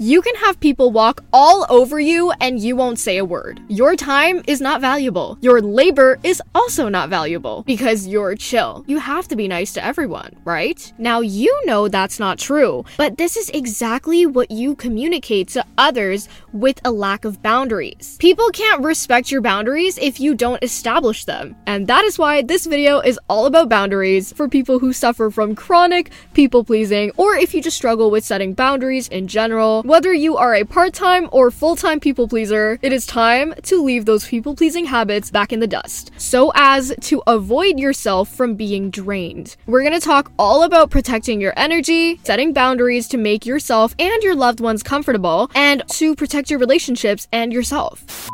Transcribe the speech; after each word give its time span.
You 0.00 0.22
can 0.22 0.36
have 0.36 0.60
people 0.60 0.92
walk 0.92 1.24
all 1.32 1.66
over 1.68 1.98
you 1.98 2.30
and 2.40 2.60
you 2.60 2.76
won't 2.76 3.00
say 3.00 3.16
a 3.16 3.24
word. 3.24 3.60
Your 3.66 3.96
time 3.96 4.44
is 4.46 4.60
not 4.60 4.80
valuable. 4.80 5.36
Your 5.40 5.60
labor 5.60 6.20
is 6.22 6.40
also 6.54 6.88
not 6.88 7.08
valuable 7.08 7.64
because 7.64 8.06
you're 8.06 8.36
chill. 8.36 8.84
You 8.86 8.98
have 8.98 9.26
to 9.26 9.34
be 9.34 9.48
nice 9.48 9.72
to 9.72 9.84
everyone, 9.84 10.36
right? 10.44 10.92
Now, 10.98 11.18
you 11.18 11.52
know 11.64 11.88
that's 11.88 12.20
not 12.20 12.38
true, 12.38 12.84
but 12.96 13.16
this 13.18 13.36
is 13.36 13.50
exactly 13.50 14.24
what 14.24 14.52
you 14.52 14.76
communicate 14.76 15.48
to 15.48 15.64
others 15.78 16.28
with 16.52 16.80
a 16.84 16.92
lack 16.92 17.24
of 17.24 17.42
boundaries. 17.42 18.16
People 18.20 18.50
can't 18.50 18.84
respect 18.84 19.32
your 19.32 19.40
boundaries 19.40 19.98
if 19.98 20.20
you 20.20 20.36
don't 20.36 20.62
establish 20.62 21.24
them. 21.24 21.56
And 21.66 21.88
that 21.88 22.04
is 22.04 22.20
why 22.20 22.42
this 22.42 22.66
video 22.66 23.00
is 23.00 23.18
all 23.28 23.46
about 23.46 23.68
boundaries 23.68 24.32
for 24.32 24.48
people 24.48 24.78
who 24.78 24.92
suffer 24.92 25.28
from 25.28 25.56
chronic 25.56 26.12
people 26.34 26.62
pleasing 26.62 27.10
or 27.16 27.34
if 27.34 27.52
you 27.52 27.60
just 27.60 27.76
struggle 27.76 28.12
with 28.12 28.24
setting 28.24 28.54
boundaries 28.54 29.08
in 29.08 29.26
general. 29.26 29.82
Whether 29.88 30.12
you 30.12 30.36
are 30.36 30.54
a 30.54 30.64
part 30.64 30.92
time 30.92 31.30
or 31.32 31.50
full 31.50 31.74
time 31.74 31.98
people 31.98 32.28
pleaser, 32.28 32.78
it 32.82 32.92
is 32.92 33.06
time 33.06 33.54
to 33.62 33.82
leave 33.82 34.04
those 34.04 34.28
people 34.28 34.54
pleasing 34.54 34.84
habits 34.84 35.30
back 35.30 35.50
in 35.50 35.60
the 35.60 35.66
dust 35.66 36.10
so 36.18 36.52
as 36.54 36.92
to 37.04 37.22
avoid 37.26 37.78
yourself 37.78 38.28
from 38.28 38.54
being 38.54 38.90
drained. 38.90 39.56
We're 39.64 39.82
gonna 39.82 39.98
talk 39.98 40.30
all 40.38 40.62
about 40.62 40.90
protecting 40.90 41.40
your 41.40 41.54
energy, 41.56 42.20
setting 42.22 42.52
boundaries 42.52 43.08
to 43.08 43.16
make 43.16 43.46
yourself 43.46 43.94
and 43.98 44.22
your 44.22 44.34
loved 44.34 44.60
ones 44.60 44.82
comfortable, 44.82 45.50
and 45.54 45.82
to 45.92 46.14
protect 46.14 46.50
your 46.50 46.58
relationships 46.58 47.26
and 47.32 47.50
yourself. 47.50 48.28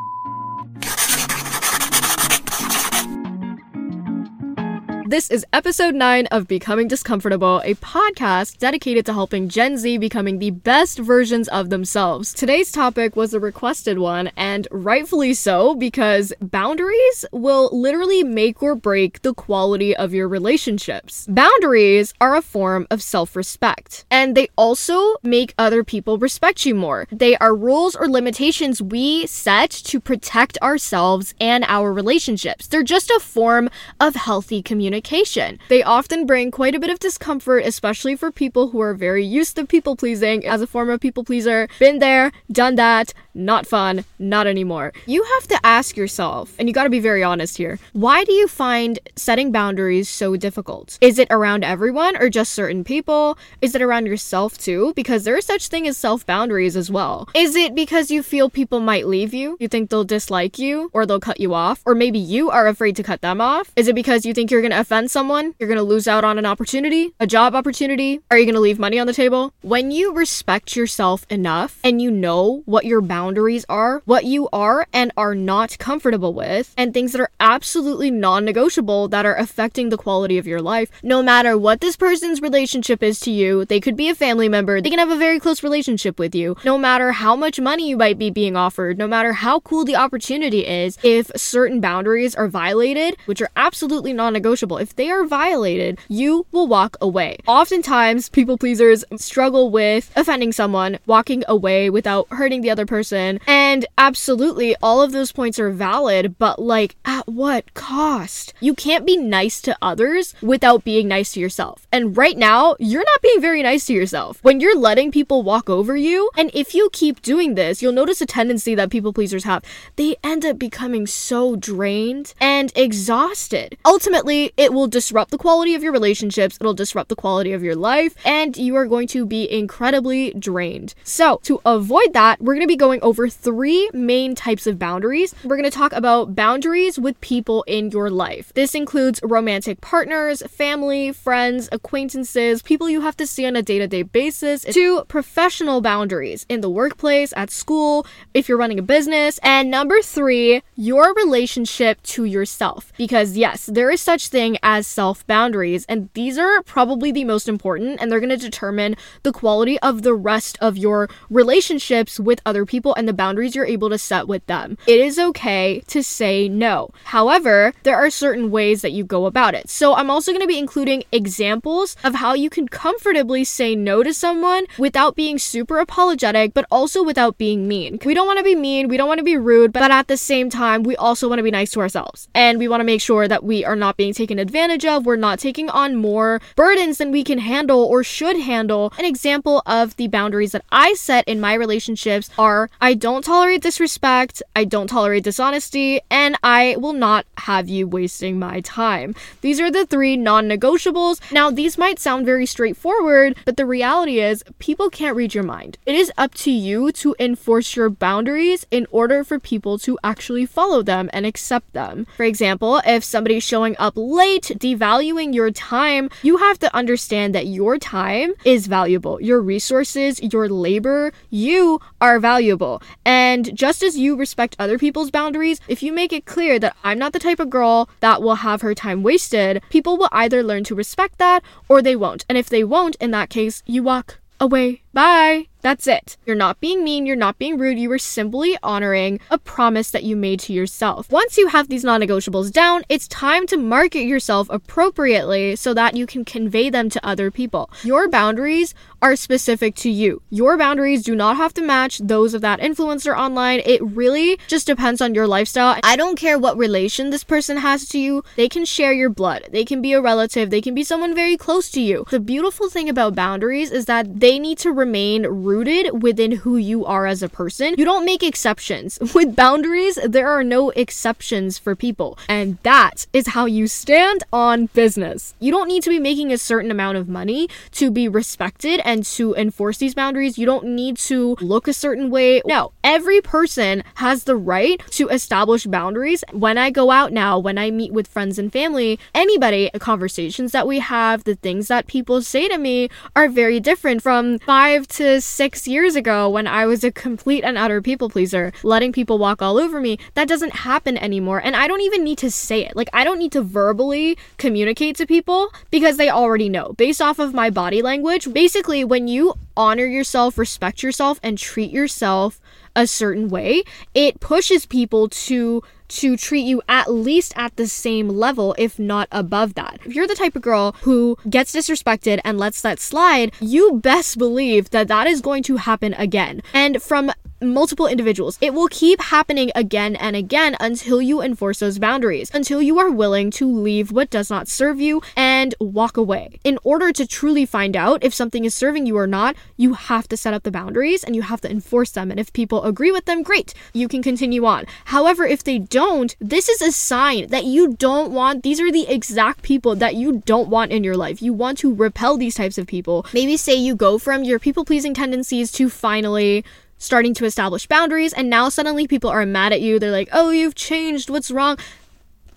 This 5.06 5.30
is 5.30 5.44
episode 5.52 5.94
9 5.94 6.28
of 6.28 6.48
Becoming 6.48 6.88
Discomfortable, 6.88 7.60
a 7.62 7.74
podcast 7.74 8.56
dedicated 8.56 9.04
to 9.04 9.12
helping 9.12 9.50
Gen 9.50 9.76
Z 9.76 9.98
becoming 9.98 10.38
the 10.38 10.48
best 10.48 10.98
versions 10.98 11.46
of 11.48 11.68
themselves. 11.68 12.32
Today's 12.32 12.72
topic 12.72 13.14
was 13.14 13.34
a 13.34 13.38
requested 13.38 13.98
one, 13.98 14.30
and 14.34 14.66
rightfully 14.70 15.34
so, 15.34 15.74
because 15.74 16.32
boundaries 16.40 17.26
will 17.32 17.68
literally 17.70 18.24
make 18.24 18.62
or 18.62 18.74
break 18.74 19.20
the 19.20 19.34
quality 19.34 19.94
of 19.94 20.14
your 20.14 20.26
relationships. 20.26 21.26
Boundaries 21.28 22.14
are 22.18 22.34
a 22.34 22.40
form 22.40 22.86
of 22.90 23.02
self 23.02 23.36
respect, 23.36 24.06
and 24.10 24.34
they 24.34 24.48
also 24.56 25.16
make 25.22 25.52
other 25.58 25.84
people 25.84 26.16
respect 26.16 26.64
you 26.64 26.74
more. 26.74 27.06
They 27.12 27.36
are 27.36 27.54
rules 27.54 27.94
or 27.94 28.08
limitations 28.08 28.80
we 28.80 29.26
set 29.26 29.70
to 29.70 30.00
protect 30.00 30.56
ourselves 30.62 31.34
and 31.38 31.62
our 31.68 31.92
relationships. 31.92 32.66
They're 32.66 32.82
just 32.82 33.10
a 33.10 33.20
form 33.20 33.68
of 34.00 34.14
healthy 34.14 34.62
communication 34.62 34.93
communication. 35.00 35.58
They 35.68 35.82
often 35.82 36.26
bring 36.26 36.50
quite 36.50 36.74
a 36.74 36.80
bit 36.80 36.90
of 36.90 36.98
discomfort, 36.98 37.64
especially 37.64 38.16
for 38.16 38.30
people 38.30 38.70
who 38.70 38.80
are 38.80 38.94
very 38.94 39.24
used 39.24 39.56
to 39.56 39.66
people 39.66 39.96
pleasing 39.96 40.46
as 40.46 40.62
a 40.62 40.66
form 40.66 40.90
of 40.90 41.00
people 41.00 41.24
pleaser. 41.24 41.68
Been 41.78 41.98
there, 41.98 42.32
done 42.50 42.76
that, 42.76 43.12
not 43.34 43.66
fun, 43.66 44.04
not 44.18 44.46
anymore. 44.46 44.92
You 45.06 45.24
have 45.24 45.48
to 45.48 45.66
ask 45.66 45.96
yourself, 45.96 46.54
and 46.58 46.68
you 46.68 46.74
gotta 46.74 46.90
be 46.90 47.00
very 47.00 47.22
honest 47.22 47.56
here, 47.56 47.78
why 47.92 48.24
do 48.24 48.32
you 48.32 48.46
find 48.48 48.98
setting 49.16 49.50
boundaries 49.50 50.08
so 50.08 50.36
difficult? 50.36 50.98
Is 51.00 51.18
it 51.18 51.28
around 51.30 51.64
everyone 51.64 52.16
or 52.16 52.30
just 52.30 52.52
certain 52.52 52.84
people? 52.84 53.36
Is 53.60 53.74
it 53.74 53.82
around 53.82 54.06
yourself 54.06 54.56
too? 54.56 54.92
Because 54.94 55.24
there 55.24 55.36
is 55.36 55.44
such 55.44 55.68
thing 55.68 55.88
as 55.88 55.96
self 55.96 56.24
boundaries 56.24 56.76
as 56.76 56.90
well. 56.90 57.28
Is 57.34 57.56
it 57.56 57.74
because 57.74 58.10
you 58.10 58.22
feel 58.22 58.48
people 58.48 58.80
might 58.80 59.06
leave 59.06 59.34
you? 59.34 59.56
You 59.58 59.68
think 59.68 59.90
they'll 59.90 60.04
dislike 60.04 60.58
you 60.58 60.90
or 60.92 61.04
they'll 61.04 61.20
cut 61.20 61.40
you 61.40 61.54
off? 61.54 61.82
Or 61.84 61.94
maybe 61.94 62.18
you 62.18 62.50
are 62.50 62.68
afraid 62.68 62.96
to 62.96 63.02
cut 63.02 63.20
them 63.20 63.40
off? 63.40 63.72
Is 63.76 63.88
it 63.88 63.94
because 63.94 64.24
you 64.24 64.32
think 64.32 64.50
you're 64.50 64.62
gonna 64.62 64.78
offend 64.80 65.10
someone? 65.10 65.54
You're 65.58 65.68
gonna 65.68 65.82
lose 65.82 66.06
out 66.06 66.24
on 66.24 66.38
an 66.38 66.46
opportunity? 66.46 67.14
A 67.18 67.26
job 67.26 67.54
opportunity? 67.54 68.20
Are 68.30 68.38
you 68.38 68.46
gonna 68.46 68.60
leave 68.60 68.78
money 68.78 68.98
on 68.98 69.06
the 69.06 69.12
table? 69.12 69.52
When 69.62 69.90
you 69.90 70.14
respect 70.14 70.76
yourself 70.76 71.26
enough 71.30 71.80
and 71.82 72.00
you 72.00 72.10
know 72.10 72.62
what 72.66 72.84
your 72.84 73.00
boundaries 73.00 73.23
boundaries 73.24 73.64
are, 73.70 74.02
what 74.04 74.26
you 74.26 74.50
are 74.52 74.86
and 74.92 75.10
are 75.16 75.34
not 75.34 75.78
comfortable 75.78 76.34
with, 76.34 76.74
and 76.76 76.92
things 76.92 77.12
that 77.12 77.22
are 77.22 77.30
absolutely 77.40 78.10
non 78.10 78.44
negotiable 78.44 79.08
that 79.08 79.24
are 79.24 79.36
affecting 79.36 79.88
the 79.88 79.96
quality 79.96 80.36
of 80.36 80.46
your 80.46 80.60
life. 80.60 80.90
No 81.02 81.22
matter 81.22 81.56
what 81.56 81.80
this 81.80 81.96
person's 81.96 82.42
relationship 82.42 83.02
is 83.02 83.18
to 83.20 83.30
you, 83.30 83.64
they 83.64 83.80
could 83.80 83.96
be 83.96 84.10
a 84.10 84.14
family 84.14 84.46
member, 84.46 84.82
they 84.82 84.90
can 84.90 84.98
have 84.98 85.10
a 85.10 85.16
very 85.16 85.40
close 85.40 85.62
relationship 85.62 86.18
with 86.18 86.34
you. 86.34 86.54
No 86.66 86.76
matter 86.76 87.12
how 87.12 87.34
much 87.34 87.58
money 87.58 87.88
you 87.88 87.96
might 87.96 88.18
be 88.18 88.28
being 88.28 88.56
offered, 88.56 88.98
no 88.98 89.08
matter 89.08 89.32
how 89.32 89.60
cool 89.60 89.86
the 89.86 89.96
opportunity 89.96 90.66
is, 90.66 90.98
if 91.02 91.30
certain 91.34 91.80
boundaries 91.80 92.34
are 92.34 92.48
violated, 92.48 93.16
which 93.24 93.40
are 93.40 93.50
absolutely 93.56 94.12
non 94.12 94.34
negotiable, 94.34 94.76
if 94.76 94.94
they 94.96 95.08
are 95.08 95.24
violated, 95.24 95.98
you 96.08 96.44
will 96.52 96.66
walk 96.66 96.98
away. 97.00 97.38
Oftentimes, 97.46 98.28
people 98.28 98.58
pleasers 98.58 99.02
struggle 99.16 99.70
with 99.70 100.12
offending 100.14 100.52
someone, 100.52 100.98
walking 101.06 101.42
away 101.48 101.88
without 101.88 102.26
hurting 102.28 102.60
the 102.60 102.70
other 102.70 102.84
person 102.84 103.13
person. 103.14 103.40
And 103.46 103.86
absolutely, 103.96 104.76
all 104.82 105.02
of 105.02 105.12
those 105.12 105.32
points 105.32 105.58
are 105.58 105.70
valid, 105.70 106.36
but 106.38 106.58
like, 106.58 106.96
at 107.04 107.26
what 107.26 107.72
cost? 107.74 108.52
You 108.60 108.74
can't 108.74 109.06
be 109.06 109.16
nice 109.16 109.60
to 109.62 109.76
others 109.80 110.34
without 110.42 110.84
being 110.84 111.08
nice 111.08 111.32
to 111.32 111.40
yourself. 111.40 111.86
And 111.92 112.16
right 112.16 112.36
now, 112.36 112.76
you're 112.78 113.04
not 113.04 113.22
being 113.22 113.40
very 113.40 113.62
nice 113.62 113.86
to 113.86 113.92
yourself. 113.92 114.38
When 114.42 114.60
you're 114.60 114.78
letting 114.78 115.12
people 115.12 115.42
walk 115.42 115.70
over 115.70 115.96
you, 115.96 116.30
and 116.36 116.50
if 116.54 116.74
you 116.74 116.90
keep 116.92 117.22
doing 117.22 117.54
this, 117.54 117.82
you'll 117.82 117.92
notice 117.92 118.20
a 118.20 118.26
tendency 118.26 118.74
that 118.74 118.90
people 118.90 119.12
pleasers 119.12 119.44
have. 119.44 119.64
They 119.96 120.16
end 120.24 120.44
up 120.44 120.58
becoming 120.58 121.06
so 121.06 121.56
drained 121.56 122.34
and 122.40 122.72
exhausted. 122.74 123.76
Ultimately, 123.84 124.52
it 124.56 124.72
will 124.72 124.88
disrupt 124.88 125.30
the 125.30 125.38
quality 125.38 125.74
of 125.74 125.82
your 125.82 125.92
relationships, 125.92 126.58
it'll 126.60 126.74
disrupt 126.74 127.08
the 127.08 127.16
quality 127.16 127.52
of 127.52 127.62
your 127.62 127.76
life, 127.76 128.14
and 128.24 128.56
you 128.56 128.74
are 128.74 128.86
going 128.86 129.06
to 129.08 129.24
be 129.24 129.50
incredibly 129.50 130.32
drained. 130.32 130.94
So, 131.04 131.40
to 131.44 131.60
avoid 131.64 132.12
that, 132.12 132.40
we're 132.40 132.54
going 132.54 132.66
to 132.66 132.66
be 132.66 132.76
going 132.76 133.00
over 133.04 133.28
three 133.28 133.88
main 133.92 134.34
types 134.34 134.66
of 134.66 134.78
boundaries. 134.78 135.34
We're 135.44 135.56
going 135.56 135.70
to 135.70 135.76
talk 135.76 135.92
about 135.92 136.34
boundaries 136.34 136.98
with 136.98 137.20
people 137.20 137.62
in 137.68 137.90
your 137.90 138.10
life. 138.10 138.52
This 138.54 138.74
includes 138.74 139.20
romantic 139.22 139.80
partners, 139.80 140.42
family, 140.48 141.12
friends, 141.12 141.68
acquaintances, 141.70 142.62
people 142.62 142.90
you 142.90 143.02
have 143.02 143.16
to 143.18 143.26
see 143.26 143.46
on 143.46 143.54
a 143.54 143.62
day 143.62 143.78
to 143.78 143.86
day 143.86 144.02
basis, 144.02 144.62
to 144.62 145.04
professional 145.04 145.80
boundaries 145.80 146.46
in 146.48 146.62
the 146.62 146.70
workplace, 146.70 147.32
at 147.36 147.50
school, 147.50 148.06
if 148.32 148.48
you're 148.48 148.58
running 148.58 148.78
a 148.78 148.82
business. 148.82 149.38
And 149.42 149.70
number 149.70 150.00
three, 150.00 150.62
your 150.74 151.14
relationship 151.14 152.02
to 152.04 152.24
yourself. 152.24 152.92
Because 152.96 153.36
yes, 153.36 153.66
there 153.66 153.90
is 153.90 154.00
such 154.00 154.28
thing 154.28 154.56
as 154.62 154.86
self 154.86 155.26
boundaries, 155.26 155.84
and 155.88 156.08
these 156.14 156.38
are 156.38 156.62
probably 156.62 157.12
the 157.12 157.24
most 157.24 157.48
important, 157.48 158.00
and 158.00 158.10
they're 158.10 158.20
going 158.20 158.30
to 158.30 158.36
determine 158.36 158.96
the 159.22 159.32
quality 159.32 159.78
of 159.80 160.02
the 160.02 160.14
rest 160.14 160.56
of 160.60 160.78
your 160.78 161.10
relationships 161.28 162.18
with 162.18 162.40
other 162.46 162.64
people 162.64 162.93
and 162.96 163.08
the 163.08 163.12
boundaries 163.12 163.54
you're 163.54 163.66
able 163.66 163.90
to 163.90 163.98
set 163.98 164.28
with 164.28 164.44
them. 164.46 164.78
It 164.86 165.00
is 165.00 165.18
okay 165.18 165.82
to 165.88 166.02
say 166.02 166.48
no. 166.48 166.90
However, 167.04 167.72
there 167.82 167.96
are 167.96 168.10
certain 168.10 168.50
ways 168.50 168.82
that 168.82 168.92
you 168.92 169.04
go 169.04 169.26
about 169.26 169.54
it. 169.54 169.68
So 169.68 169.94
I'm 169.94 170.10
also 170.10 170.32
going 170.32 170.42
to 170.42 170.48
be 170.48 170.58
including 170.58 171.04
examples 171.12 171.96
of 172.04 172.16
how 172.16 172.34
you 172.34 172.50
can 172.50 172.68
comfortably 172.68 173.44
say 173.44 173.74
no 173.74 174.02
to 174.02 174.14
someone 174.14 174.66
without 174.78 175.16
being 175.16 175.38
super 175.38 175.78
apologetic, 175.78 176.54
but 176.54 176.66
also 176.70 177.02
without 177.02 177.38
being 177.38 177.68
mean. 177.68 177.98
We 178.04 178.14
don't 178.14 178.26
want 178.26 178.38
to 178.38 178.44
be 178.44 178.54
mean, 178.54 178.88
we 178.88 178.96
don't 178.96 179.08
want 179.08 179.18
to 179.18 179.24
be 179.24 179.36
rude, 179.36 179.72
but 179.72 179.90
at 179.90 180.08
the 180.08 180.16
same 180.16 180.50
time, 180.50 180.82
we 180.82 180.96
also 180.96 181.28
want 181.28 181.38
to 181.38 181.44
be 181.44 181.50
nice 181.50 181.70
to 181.72 181.80
ourselves. 181.80 182.28
And 182.34 182.58
we 182.58 182.68
want 182.68 182.80
to 182.80 182.84
make 182.84 183.00
sure 183.00 183.28
that 183.28 183.44
we 183.44 183.64
are 183.64 183.76
not 183.76 183.96
being 183.96 184.14
taken 184.14 184.38
advantage 184.38 184.84
of, 184.84 185.06
we're 185.06 185.16
not 185.16 185.38
taking 185.38 185.68
on 185.70 185.96
more 185.96 186.40
burdens 186.56 186.98
than 186.98 187.10
we 187.10 187.24
can 187.24 187.38
handle 187.38 187.84
or 187.84 188.02
should 188.02 188.38
handle. 188.38 188.92
An 188.98 189.04
example 189.04 189.62
of 189.66 189.96
the 189.96 190.08
boundaries 190.08 190.52
that 190.52 190.64
I 190.70 190.94
set 190.94 191.26
in 191.26 191.40
my 191.40 191.54
relationships 191.54 192.30
are 192.38 192.70
I 192.84 192.92
don't 192.92 193.24
tolerate 193.24 193.62
disrespect, 193.62 194.42
I 194.54 194.64
don't 194.64 194.88
tolerate 194.88 195.24
dishonesty, 195.24 196.02
and 196.10 196.36
I 196.42 196.76
will 196.78 196.92
not 196.92 197.24
have 197.38 197.66
you 197.66 197.86
wasting 197.86 198.38
my 198.38 198.60
time. 198.60 199.14
These 199.40 199.58
are 199.58 199.70
the 199.70 199.86
three 199.86 200.18
non 200.18 200.50
negotiables. 200.50 201.18
Now, 201.32 201.50
these 201.50 201.78
might 201.78 201.98
sound 201.98 202.26
very 202.26 202.44
straightforward, 202.44 203.38
but 203.46 203.56
the 203.56 203.64
reality 203.64 204.20
is 204.20 204.44
people 204.58 204.90
can't 204.90 205.16
read 205.16 205.34
your 205.34 205.44
mind. 205.44 205.78
It 205.86 205.94
is 205.94 206.12
up 206.18 206.34
to 206.44 206.50
you 206.50 206.92
to 206.92 207.16
enforce 207.18 207.74
your 207.74 207.88
boundaries 207.88 208.66
in 208.70 208.86
order 208.90 209.24
for 209.24 209.38
people 209.38 209.78
to 209.78 209.98
actually 210.04 210.44
follow 210.44 210.82
them 210.82 211.08
and 211.14 211.24
accept 211.24 211.72
them. 211.72 212.06
For 212.18 212.24
example, 212.24 212.82
if 212.84 213.02
somebody's 213.02 213.44
showing 213.44 213.76
up 213.78 213.94
late, 213.96 214.52
devaluing 214.56 215.32
your 215.32 215.50
time, 215.50 216.10
you 216.22 216.36
have 216.36 216.58
to 216.58 216.76
understand 216.76 217.34
that 217.34 217.46
your 217.46 217.78
time 217.78 218.34
is 218.44 218.66
valuable. 218.66 219.22
Your 219.22 219.40
resources, 219.40 220.22
your 220.22 220.50
labor, 220.50 221.14
you 221.30 221.80
are 222.02 222.20
valuable. 222.20 222.73
And 223.04 223.56
just 223.56 223.82
as 223.82 223.98
you 223.98 224.16
respect 224.16 224.56
other 224.58 224.78
people's 224.78 225.10
boundaries, 225.10 225.60
if 225.68 225.82
you 225.82 225.92
make 225.92 226.12
it 226.12 226.26
clear 226.26 226.58
that 226.58 226.76
I'm 226.84 226.98
not 226.98 227.12
the 227.12 227.18
type 227.18 227.40
of 227.40 227.50
girl 227.50 227.88
that 228.00 228.22
will 228.22 228.36
have 228.36 228.62
her 228.62 228.74
time 228.74 229.02
wasted, 229.02 229.62
people 229.70 229.96
will 229.96 230.08
either 230.12 230.42
learn 230.42 230.64
to 230.64 230.74
respect 230.74 231.18
that 231.18 231.42
or 231.68 231.82
they 231.82 231.96
won't. 231.96 232.24
And 232.28 232.38
if 232.38 232.48
they 232.48 232.64
won't, 232.64 232.96
in 233.00 233.10
that 233.10 233.30
case, 233.30 233.62
you 233.66 233.82
walk 233.82 234.20
away 234.40 234.83
Bye. 234.94 235.48
That's 235.64 235.86
it. 235.86 236.18
You're 236.26 236.36
not 236.36 236.60
being 236.60 236.84
mean, 236.84 237.06
you're 237.06 237.16
not 237.16 237.38
being 237.38 237.56
rude, 237.56 237.78
you 237.78 237.90
are 237.90 237.98
simply 237.98 238.58
honoring 238.62 239.18
a 239.30 239.38
promise 239.38 239.90
that 239.92 240.04
you 240.04 240.14
made 240.14 240.40
to 240.40 240.52
yourself. 240.52 241.10
Once 241.10 241.38
you 241.38 241.48
have 241.48 241.70
these 241.70 241.82
non 241.82 242.02
negotiables 242.02 242.52
down, 242.52 242.84
it's 242.90 243.08
time 243.08 243.46
to 243.46 243.56
market 243.56 244.02
yourself 244.02 244.46
appropriately 244.50 245.56
so 245.56 245.72
that 245.72 245.96
you 245.96 246.06
can 246.06 246.22
convey 246.22 246.68
them 246.68 246.90
to 246.90 247.06
other 247.06 247.30
people. 247.30 247.70
Your 247.82 248.10
boundaries 248.10 248.74
are 249.00 249.16
specific 249.16 249.74
to 249.76 249.88
you. 249.88 250.20
Your 250.28 250.58
boundaries 250.58 251.02
do 251.02 251.16
not 251.16 251.38
have 251.38 251.54
to 251.54 251.62
match 251.62 251.96
those 251.98 252.34
of 252.34 252.42
that 252.42 252.60
influencer 252.60 253.16
online. 253.16 253.62
It 253.64 253.82
really 253.82 254.38
just 254.48 254.66
depends 254.66 255.00
on 255.00 255.14
your 255.14 255.26
lifestyle. 255.26 255.80
I 255.82 255.96
don't 255.96 256.18
care 256.18 256.38
what 256.38 256.58
relation 256.58 257.08
this 257.08 257.24
person 257.24 257.56
has 257.56 257.88
to 257.88 257.98
you, 257.98 258.22
they 258.36 258.50
can 258.50 258.66
share 258.66 258.92
your 258.92 259.10
blood, 259.10 259.48
they 259.50 259.64
can 259.64 259.80
be 259.80 259.94
a 259.94 260.02
relative, 260.02 260.50
they 260.50 260.60
can 260.60 260.74
be 260.74 260.84
someone 260.84 261.14
very 261.14 261.38
close 261.38 261.70
to 261.70 261.80
you. 261.80 262.04
The 262.10 262.20
beautiful 262.20 262.68
thing 262.68 262.90
about 262.90 263.14
boundaries 263.14 263.70
is 263.70 263.86
that 263.86 264.20
they 264.20 264.38
need 264.38 264.58
to 264.58 264.72
remain 264.84 265.26
rooted 265.26 266.02
within 266.02 266.32
who 266.32 266.56
you 266.58 266.84
are 266.84 267.06
as 267.06 267.22
a 267.22 267.28
person. 267.28 267.74
You 267.78 267.86
don't 267.86 268.04
make 268.04 268.22
exceptions. 268.22 268.98
With 269.14 269.34
boundaries, 269.34 269.98
there 270.04 270.28
are 270.28 270.44
no 270.44 270.70
exceptions 270.70 271.58
for 271.58 271.74
people. 271.74 272.18
And 272.28 272.58
that 272.64 273.06
is 273.12 273.28
how 273.28 273.46
you 273.46 273.66
stand 273.66 274.24
on 274.30 274.66
business. 274.66 275.34
You 275.40 275.50
don't 275.52 275.68
need 275.68 275.82
to 275.84 275.90
be 275.90 275.98
making 275.98 276.32
a 276.32 276.38
certain 276.38 276.70
amount 276.70 276.98
of 276.98 277.08
money 277.08 277.48
to 277.72 277.90
be 277.90 278.08
respected 278.08 278.80
and 278.84 279.04
to 279.16 279.34
enforce 279.36 279.78
these 279.78 279.94
boundaries. 279.94 280.36
You 280.36 280.44
don't 280.44 280.66
need 280.66 280.98
to 281.10 281.36
look 281.40 281.66
a 281.66 281.72
certain 281.72 282.10
way. 282.10 282.42
No, 282.44 282.72
every 282.82 283.22
person 283.22 283.82
has 283.94 284.24
the 284.24 284.36
right 284.36 284.82
to 284.90 285.08
establish 285.08 285.64
boundaries. 285.64 286.24
When 286.32 286.58
I 286.58 286.68
go 286.70 286.90
out 286.90 287.10
now, 287.10 287.38
when 287.38 287.56
I 287.56 287.70
meet 287.70 287.92
with 287.92 288.06
friends 288.06 288.38
and 288.38 288.52
family, 288.52 288.98
anybody, 289.14 289.70
conversations 289.78 290.52
that 290.52 290.66
we 290.66 290.80
have, 290.80 291.24
the 291.24 291.36
things 291.36 291.68
that 291.68 291.86
people 291.86 292.20
say 292.20 292.48
to 292.48 292.58
me 292.58 292.90
are 293.16 293.28
very 293.28 293.60
different 293.60 294.02
from 294.02 294.38
five 294.40 294.73
to 294.82 295.20
six 295.20 295.54
six 295.54 295.68
years 295.68 295.94
ago 295.94 296.28
when 296.28 296.48
I 296.48 296.66
was 296.66 296.82
a 296.82 296.90
complete 296.90 297.44
and 297.44 297.56
utter 297.56 297.80
people 297.80 298.08
pleaser, 298.08 298.50
letting 298.64 298.92
people 298.92 299.18
walk 299.18 299.40
all 299.40 299.56
over 299.56 299.78
me, 299.78 299.98
that 300.14 300.26
doesn't 300.26 300.64
happen 300.66 300.98
anymore. 300.98 301.38
And 301.38 301.54
I 301.54 301.68
don't 301.68 301.82
even 301.82 302.02
need 302.02 302.18
to 302.18 302.30
say 302.30 302.64
it. 302.64 302.74
Like, 302.74 302.88
I 302.92 303.04
don't 303.04 303.20
need 303.20 303.30
to 303.32 303.42
verbally 303.42 304.18
communicate 304.36 304.96
to 304.96 305.06
people 305.06 305.52
because 305.70 305.96
they 305.96 306.10
already 306.10 306.48
know. 306.48 306.72
Based 306.72 307.00
off 307.00 307.20
of 307.20 307.32
my 307.32 307.50
body 307.50 307.82
language, 307.82 308.32
basically, 308.32 308.82
when 308.84 309.06
you 309.06 309.34
honor 309.56 309.86
yourself, 309.86 310.38
respect 310.38 310.82
yourself, 310.82 311.20
and 311.22 311.38
treat 311.38 311.70
yourself 311.70 312.40
a 312.74 312.88
certain 312.88 313.28
way, 313.28 313.62
it 313.94 314.18
pushes 314.18 314.66
people 314.66 315.08
to 315.08 315.62
to 315.94 316.16
treat 316.16 316.44
you 316.44 316.62
at 316.68 316.92
least 316.92 317.32
at 317.36 317.56
the 317.56 317.66
same 317.66 318.08
level, 318.08 318.54
if 318.58 318.78
not 318.78 319.08
above 319.10 319.54
that. 319.54 319.80
If 319.84 319.94
you're 319.94 320.06
the 320.06 320.14
type 320.14 320.36
of 320.36 320.42
girl 320.42 320.74
who 320.82 321.16
gets 321.28 321.54
disrespected 321.54 322.20
and 322.24 322.38
lets 322.38 322.60
that 322.62 322.80
slide, 322.80 323.32
you 323.40 323.80
best 323.80 324.18
believe 324.18 324.70
that 324.70 324.88
that 324.88 325.06
is 325.06 325.20
going 325.20 325.42
to 325.44 325.56
happen 325.56 325.94
again. 325.94 326.42
And 326.52 326.82
from 326.82 327.12
multiple 327.40 327.86
individuals. 327.86 328.38
It 328.40 328.54
will 328.54 328.68
keep 328.68 329.00
happening 329.00 329.50
again 329.54 329.96
and 329.96 330.16
again 330.16 330.56
until 330.60 331.00
you 331.00 331.20
enforce 331.20 331.60
those 331.60 331.78
boundaries, 331.78 332.30
until 332.32 332.62
you 332.62 332.78
are 332.78 332.90
willing 332.90 333.30
to 333.32 333.46
leave 333.46 333.92
what 333.92 334.10
does 334.10 334.30
not 334.30 334.48
serve 334.48 334.80
you 334.80 335.02
and 335.16 335.54
walk 335.60 335.96
away. 335.96 336.38
In 336.44 336.58
order 336.64 336.92
to 336.92 337.06
truly 337.06 337.46
find 337.46 337.76
out 337.76 338.02
if 338.02 338.14
something 338.14 338.44
is 338.44 338.54
serving 338.54 338.86
you 338.86 338.96
or 338.96 339.06
not, 339.06 339.36
you 339.56 339.74
have 339.74 340.08
to 340.08 340.16
set 340.16 340.34
up 340.34 340.42
the 340.42 340.50
boundaries 340.50 341.04
and 341.04 341.14
you 341.14 341.22
have 341.22 341.40
to 341.42 341.50
enforce 341.50 341.90
them. 341.90 342.10
And 342.10 342.20
if 342.20 342.32
people 342.32 342.64
agree 342.64 342.92
with 342.92 343.04
them, 343.04 343.22
great, 343.22 343.54
you 343.72 343.88
can 343.88 344.02
continue 344.02 344.44
on. 344.44 344.66
However, 344.86 345.24
if 345.24 345.44
they 345.44 345.58
don't, 345.58 346.14
this 346.20 346.48
is 346.48 346.62
a 346.62 346.72
sign 346.72 347.28
that 347.28 347.44
you 347.44 347.74
don't 347.74 348.12
want, 348.12 348.42
these 348.42 348.60
are 348.60 348.72
the 348.72 348.88
exact 348.88 349.42
people 349.42 349.74
that 349.76 349.94
you 349.94 350.22
don't 350.24 350.48
want 350.48 350.72
in 350.72 350.84
your 350.84 350.96
life. 350.96 351.20
You 351.20 351.32
want 351.32 351.58
to 351.58 351.74
repel 351.74 352.16
these 352.16 352.34
types 352.34 352.58
of 352.58 352.66
people. 352.66 353.06
Maybe 353.12 353.36
say 353.36 353.54
you 353.54 353.74
go 353.74 353.98
from 353.98 354.24
your 354.24 354.38
people 354.38 354.64
pleasing 354.64 354.94
tendencies 354.94 355.50
to 355.52 355.68
finally 355.68 356.44
starting 356.78 357.14
to 357.14 357.24
establish 357.24 357.66
boundaries, 357.66 358.12
and 358.12 358.28
now 358.28 358.48
suddenly 358.48 358.86
people 358.86 359.10
are 359.10 359.24
mad 359.26 359.52
at 359.52 359.60
you. 359.60 359.78
They're 359.78 359.90
like, 359.90 360.08
oh, 360.12 360.30
you've 360.30 360.54
changed. 360.54 361.10
What's 361.10 361.30
wrong? 361.30 361.58